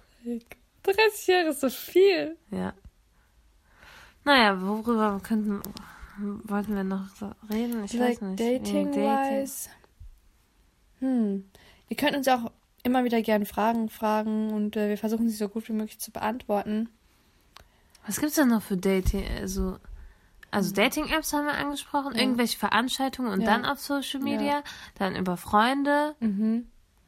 [0.92, 2.36] 30 Jahre ist so viel.
[2.50, 2.72] Ja.
[4.24, 5.62] Naja, worüber könnten,
[6.44, 7.06] wollten wir noch
[7.50, 7.84] reden?
[7.84, 8.38] Ich like weiß nicht.
[8.40, 9.68] Wegen Dating-wise.
[11.00, 11.48] Hm.
[11.88, 12.50] Ihr könnt uns auch
[12.82, 16.10] immer wieder gerne Fragen fragen und äh, wir versuchen sie so gut wie möglich zu
[16.10, 16.88] beantworten.
[18.06, 19.24] Was gibt's denn noch für Dating?
[19.38, 19.78] Also,
[20.50, 22.20] also Dating-Apps haben wir angesprochen, Ja.
[22.22, 23.46] irgendwelche Veranstaltungen und Ja.
[23.46, 24.62] dann auf Social Media, Ja.
[24.96, 26.14] dann über Freunde.
[26.20, 26.66] Mhm.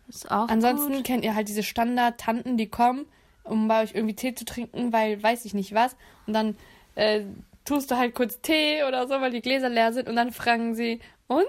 [0.08, 1.04] Ist auch Ansonsten gut.
[1.04, 3.06] kennt ihr halt diese Standard-Tanten, die kommen,
[3.44, 5.96] um bei euch irgendwie Tee zu trinken, weil weiß ich nicht was.
[6.26, 6.56] Und dann
[6.94, 7.22] äh,
[7.64, 10.08] tust du halt kurz Tee oder so, weil die Gläser leer sind.
[10.08, 11.46] Und dann fragen sie, und?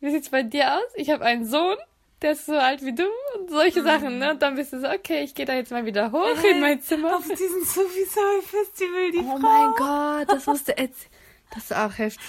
[0.00, 0.92] Wie sieht's bei dir aus?
[0.94, 1.76] Ich habe einen Sohn,
[2.22, 3.04] der ist so alt wie du
[3.38, 4.30] und solche Sachen, ne?
[4.30, 6.80] Und dann bist du so, okay, ich gehe da jetzt mal wieder hoch in mein
[6.80, 7.16] Zimmer.
[7.16, 9.38] Auf diesem Sophie Soul Festival, die Oh Frau.
[9.38, 11.08] mein Gott, das musste jetzt.
[11.54, 12.24] Das ist auch heftig.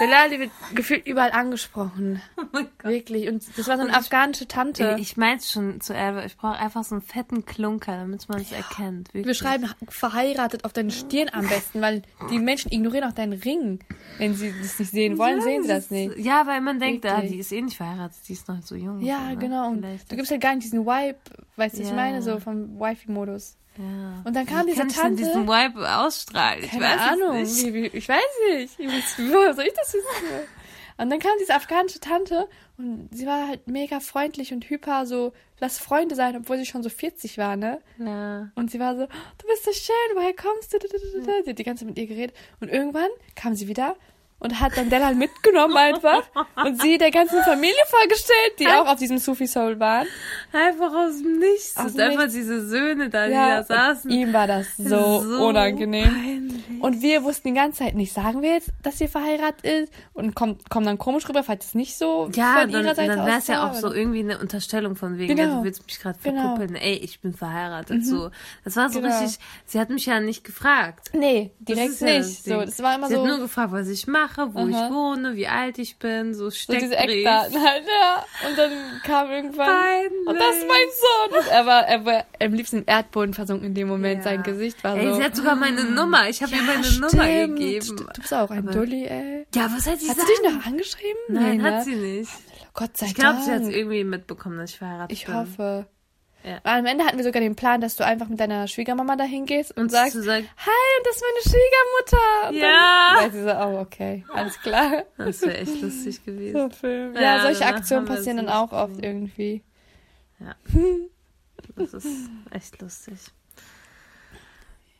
[0.00, 2.22] Delali wird gefühlt überall angesprochen.
[2.36, 2.90] Oh mein Gott.
[2.90, 3.28] Wirklich.
[3.28, 4.96] Und das war so eine afghanische Tante.
[4.98, 8.52] Ich mein's schon zu Elva, ich brauche einfach so einen fetten Klunker, damit man es
[8.52, 9.08] erkennt.
[9.08, 9.26] Wirklich.
[9.26, 13.80] Wir schreiben verheiratet auf deine Stirn am besten, weil die Menschen ignorieren auch deinen Ring.
[14.18, 16.16] Wenn sie das nicht sehen wollen, Ja, sehen sie das nicht.
[16.18, 19.00] Ja, weil man denkt, ah, die ist eh nicht verheiratet, die ist noch so jung.
[19.00, 19.36] Ja, ne?
[19.36, 19.68] genau.
[19.68, 21.18] Und Vielleicht du gibst halt gar nicht diesen Vibe,
[21.58, 23.56] weißt du, was ich meine, so vom Wifi-Modus.
[23.76, 24.22] ja.
[24.24, 25.16] Und dann kam Wie diese kann ich Tante.
[25.24, 26.64] diesen Vibe ausstrahlen?
[26.64, 27.36] Ich Keine weiß Ahnung.
[27.40, 27.64] Nicht.
[27.66, 28.22] Wie, wie, ich weiß
[28.54, 28.78] nicht.
[28.78, 30.48] Ich weiß, woher soll ich das wissen?
[31.00, 35.32] Und dann kam diese afghanische Tante und sie war halt mega freundlich und hyper, so,
[35.60, 37.80] lass Freunde sein, obwohl sie schon so 40 war, ne?
[37.98, 38.50] Ja.
[38.56, 40.78] Und sie war so, du bist so schön, woher kommst du?
[41.24, 42.36] Sie hat die ganze Zeit mit ihr geredet.
[42.60, 43.94] Und irgendwann kam sie wieder
[44.40, 46.22] und hat dann Della mitgenommen einfach
[46.64, 50.06] und sie der ganzen Familie vorgestellt, die auch auf diesem Sufi Soul waren.
[50.52, 51.76] Einfach aus dem Nichts.
[51.76, 52.34] Aus dem einfach Nichts.
[52.34, 54.10] diese Söhne da, die Ja, da saßen.
[54.10, 54.96] ihm war das so,
[55.44, 56.04] unangenehm.
[56.04, 56.58] Peinlich.
[56.80, 60.36] Und wir wussten die ganze Zeit nicht, sagen wir jetzt, dass ihr verheiratet ist und
[60.36, 63.26] kommt, kommen dann komisch rüber, falls es nicht so Ja, von dann, ihrer Seite dann
[63.26, 65.58] wäre es ja auch so irgendwie eine Unterstellung von wegen, ja, Genau.
[65.58, 66.42] du willst mich gerade Genau.
[66.42, 68.30] verkuppeln, ey, ich bin verheiratet, so.
[68.64, 69.18] Das war so Genau.
[69.18, 71.10] richtig, sie hat mich ja nicht gefragt.
[71.12, 72.20] Nee, direkt ja nicht.
[72.20, 74.68] das so, das war immer sie so, hat nur gefragt, was ich mache, wo Aha.
[74.68, 77.16] ich wohne, wie alt ich bin, so so diese Steckbrief.
[77.26, 78.24] Eckdaten halt, ja.
[78.48, 78.70] Und dann
[79.04, 80.26] kam irgendwann, Peinlich.
[80.26, 80.86] und das ist mein
[81.30, 81.38] Sohn.
[81.38, 84.18] Und er war, er war am liebsten im Erdboden versunken in dem Moment.
[84.18, 84.22] Ja.
[84.30, 85.14] Sein Gesicht war Ey, so.
[85.14, 87.12] sie hat sogar meine Nummer, ich habe ihr meine stimmt.
[87.12, 87.96] Nummer gegeben.
[87.96, 89.46] Du bist auch ein Aber- Dulli, ey.
[89.54, 91.20] Ja, was hat sie Hat sie dich noch angeschrieben?
[91.28, 91.82] Nein, nee, hat ne?
[91.84, 92.30] sie nicht.
[92.74, 93.44] Gott sei Ich glaube, Dank.
[93.44, 95.34] sie hat es irgendwie mitbekommen, dass ich verheiratet Ich bin.
[95.34, 95.86] hoffe.
[96.44, 96.60] Ja.
[96.62, 99.72] Am Ende hatten wir sogar den Plan, dass du einfach mit deiner Schwiegermama dahin gehst
[99.76, 102.48] und, Und sagst, sagen, hi, das ist meine Schwiegermutter.
[102.48, 103.16] Und Ja.
[103.20, 105.04] Dann sie so, oh, okay, alles klar.
[105.18, 106.56] das wäre echt lustig gewesen.
[106.70, 107.14] So Film.
[107.14, 109.62] Ja, Ja, solche Aktionen passieren dann auch oft irgendwie.
[111.76, 113.18] Das ist echt lustig.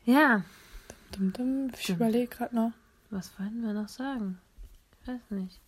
[0.04, 0.42] Ja,
[1.12, 1.70] Dum, dum.
[1.74, 2.00] Ich Stimmt.
[2.00, 2.72] überlege gerade noch.
[3.10, 4.38] was wollten wir noch sagen?
[5.02, 5.60] Ich weiß nicht.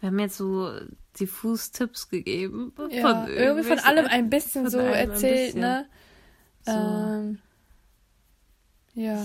[0.00, 0.70] Wir haben jetzt so
[1.18, 2.72] diffus Tipps gegeben.
[2.90, 5.60] Ja, irgendwie von allem ein bisschen so erzählt, bisschen.
[5.60, 5.86] ne?
[6.66, 6.72] So.
[6.72, 7.38] Ähm,
[8.94, 9.24] ja.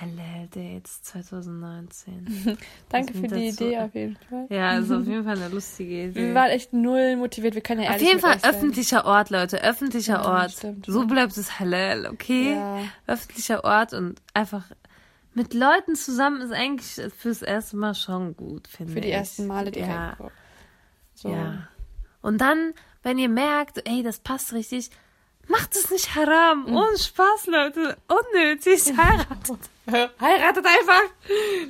[0.00, 2.58] Halal Dates 2019.
[2.88, 3.64] Danke für die dazu?
[3.64, 4.46] Idee auf jeden Fall.
[4.50, 6.14] Ja, also auf jeden Fall eine lustige Idee.
[6.14, 9.62] Wir waren echt null motiviert, wir können ja Auf jeden Fall öffentlicher Ort, Leute.
[9.62, 10.52] Öffentlicher Ja, Ort.
[10.52, 11.06] stimmt, so ja.
[11.06, 12.54] bleibt es halal, okay?
[12.54, 12.80] Ja.
[13.06, 14.64] Öffentlicher Ort und einfach
[15.34, 18.96] mit Leuten zusammen ist eigentlich fürs erste Mal schon gut, finde ich.
[18.96, 19.92] Für die ersten Male direkt.
[19.92, 20.16] Ja.
[21.22, 21.28] So.
[21.28, 21.68] Ja.
[22.20, 24.90] Und dann, wenn ihr merkt, ey, das passt richtig,
[25.46, 26.66] macht es nicht haram.
[26.66, 26.76] Mhm.
[26.76, 27.96] Ohne Spaß, Leute.
[28.08, 28.82] Unnötig.
[28.96, 29.70] Heiratet.
[30.20, 31.02] Heiratet einfach!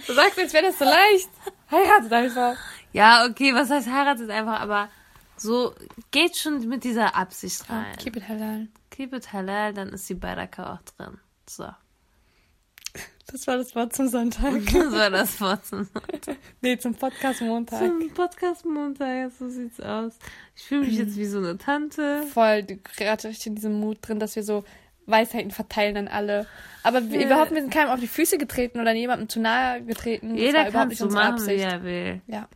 [0.07, 1.31] Du sagst, als wäre das so leicht.
[1.71, 2.57] Heiratet einfach.
[2.93, 4.91] Ja, okay, was heißt heiratet einfach, aber
[5.39, 5.75] so
[6.11, 7.97] geht schon mit dieser Absicht rein.
[7.97, 8.69] Keep it halal.
[8.91, 11.19] Keep it halal, dann ist die Baraka auch drin.
[11.49, 11.69] So.
[13.31, 14.53] Das war das Wort zum Sonntag.
[14.73, 15.89] Das war das Wort zum,
[16.61, 17.79] nee, zum Podcast Montag.
[17.79, 19.31] zum Podcast Montag.
[19.39, 20.19] So sieht's aus.
[20.57, 22.25] Ich fühle mich jetzt wie so eine Tante.
[22.33, 24.65] Voll, du- gerade richtig in diesem Mut drin, dass wir so
[25.07, 26.47] Weisheiten verteilen an alle.
[26.83, 27.27] Aber wir, Ja.
[27.27, 30.35] überhaupt, wir sind keinem auf die Füße getreten oder jemandem zu nahe getreten.
[30.37, 31.65] Jeder kann so machen, wie Absicht.
[31.65, 32.21] er will.
[32.27, 32.49] Ja.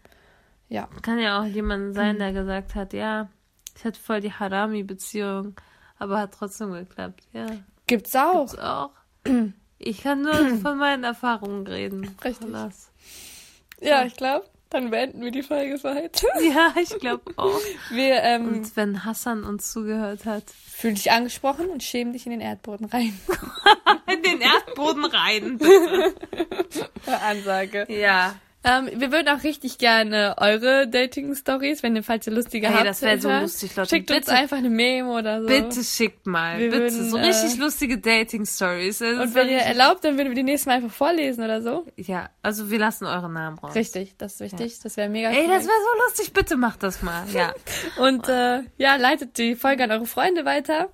[0.68, 0.88] Ja.
[1.02, 3.28] Kann ja auch jemand sein, der gesagt hat, ja,
[3.76, 5.54] ich hatte voll die Harami-Beziehung,
[5.98, 7.22] aber hat trotzdem geklappt.
[7.32, 7.46] Ja,
[7.86, 8.46] Gibt's auch.
[8.46, 8.90] gibt's auch.
[9.78, 12.16] Ich kann nur von meinen Erfahrungen reden.
[12.24, 12.48] Richtig.
[12.50, 12.90] Lass.
[13.80, 16.26] Ja, ich glaube, dann beenden wir die Folge für heute.
[16.42, 17.60] Ja, ich glaube auch.
[17.90, 20.44] Wir ähm, Und wenn Hassan uns zugehört hat.
[20.50, 23.18] fühl dich angesprochen und schäm dich in den Erdboden rein.
[24.12, 25.58] In den Erdboden rein.
[27.28, 27.86] Ansage.
[27.88, 28.36] Ja.
[28.68, 32.86] Ähm, wir würden auch richtig gerne eure Dating-Stories, wenn ihr, falls ihr lustige Ey, habt.
[32.86, 33.88] das wär so lustig, Leute.
[33.90, 34.32] Schickt uns Bitte.
[34.32, 35.46] einfach eine Meme oder so.
[35.46, 36.58] Bitte schickt mal.
[36.58, 36.82] Wir bitte.
[36.82, 38.98] würden, so äh, richtig lustige Dating-Stories.
[38.98, 41.86] Das Und wenn ihr erlaubt, dann würden wir die nächste Mal einfach vorlesen oder so.
[41.96, 43.74] Ja, also wir lassen euren Namen raus.
[43.76, 44.80] Richtig, das ist wichtig.
[44.82, 45.48] Das wäre mega Ey, cool.
[45.54, 46.32] das wäre so lustig.
[46.32, 47.24] Bitte macht das mal.
[47.32, 47.54] Ja.
[47.98, 50.88] Und äh, ja, leitet die Folge an eure Freunde weiter.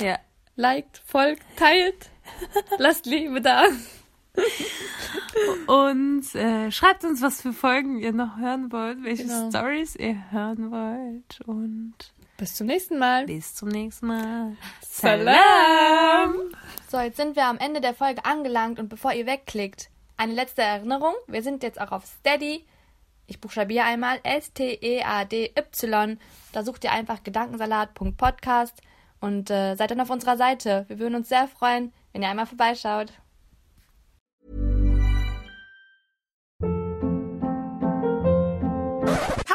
[0.00, 0.18] ja.
[0.54, 2.10] Liked, folgt, teilt.
[2.78, 3.64] Lasst Liebe da.
[5.66, 9.48] Und äh, schreibt uns, was für Folgen ihr noch hören wollt, welche Genau.
[9.50, 11.40] Stories ihr hören wollt.
[11.46, 11.94] Und
[12.36, 13.26] Bis zum nächsten Mal.
[13.26, 14.56] bis zum nächsten Mal.
[14.80, 16.34] Salam.
[16.90, 20.62] So, jetzt sind wir am Ende der Folge angelangt und bevor ihr wegklickt, eine letzte
[20.62, 21.14] Erinnerung.
[21.26, 22.64] Wir sind jetzt auch auf Steady.
[23.26, 26.18] Ich buchstabiere einmal E S-T-E-A-D-Y.
[26.52, 28.80] Da sucht ihr einfach gedankensalat.podcast
[29.20, 30.84] und äh, seid dann auf unserer Seite.
[30.88, 33.12] Wir würden uns sehr freuen, wenn ihr einmal vorbeischaut.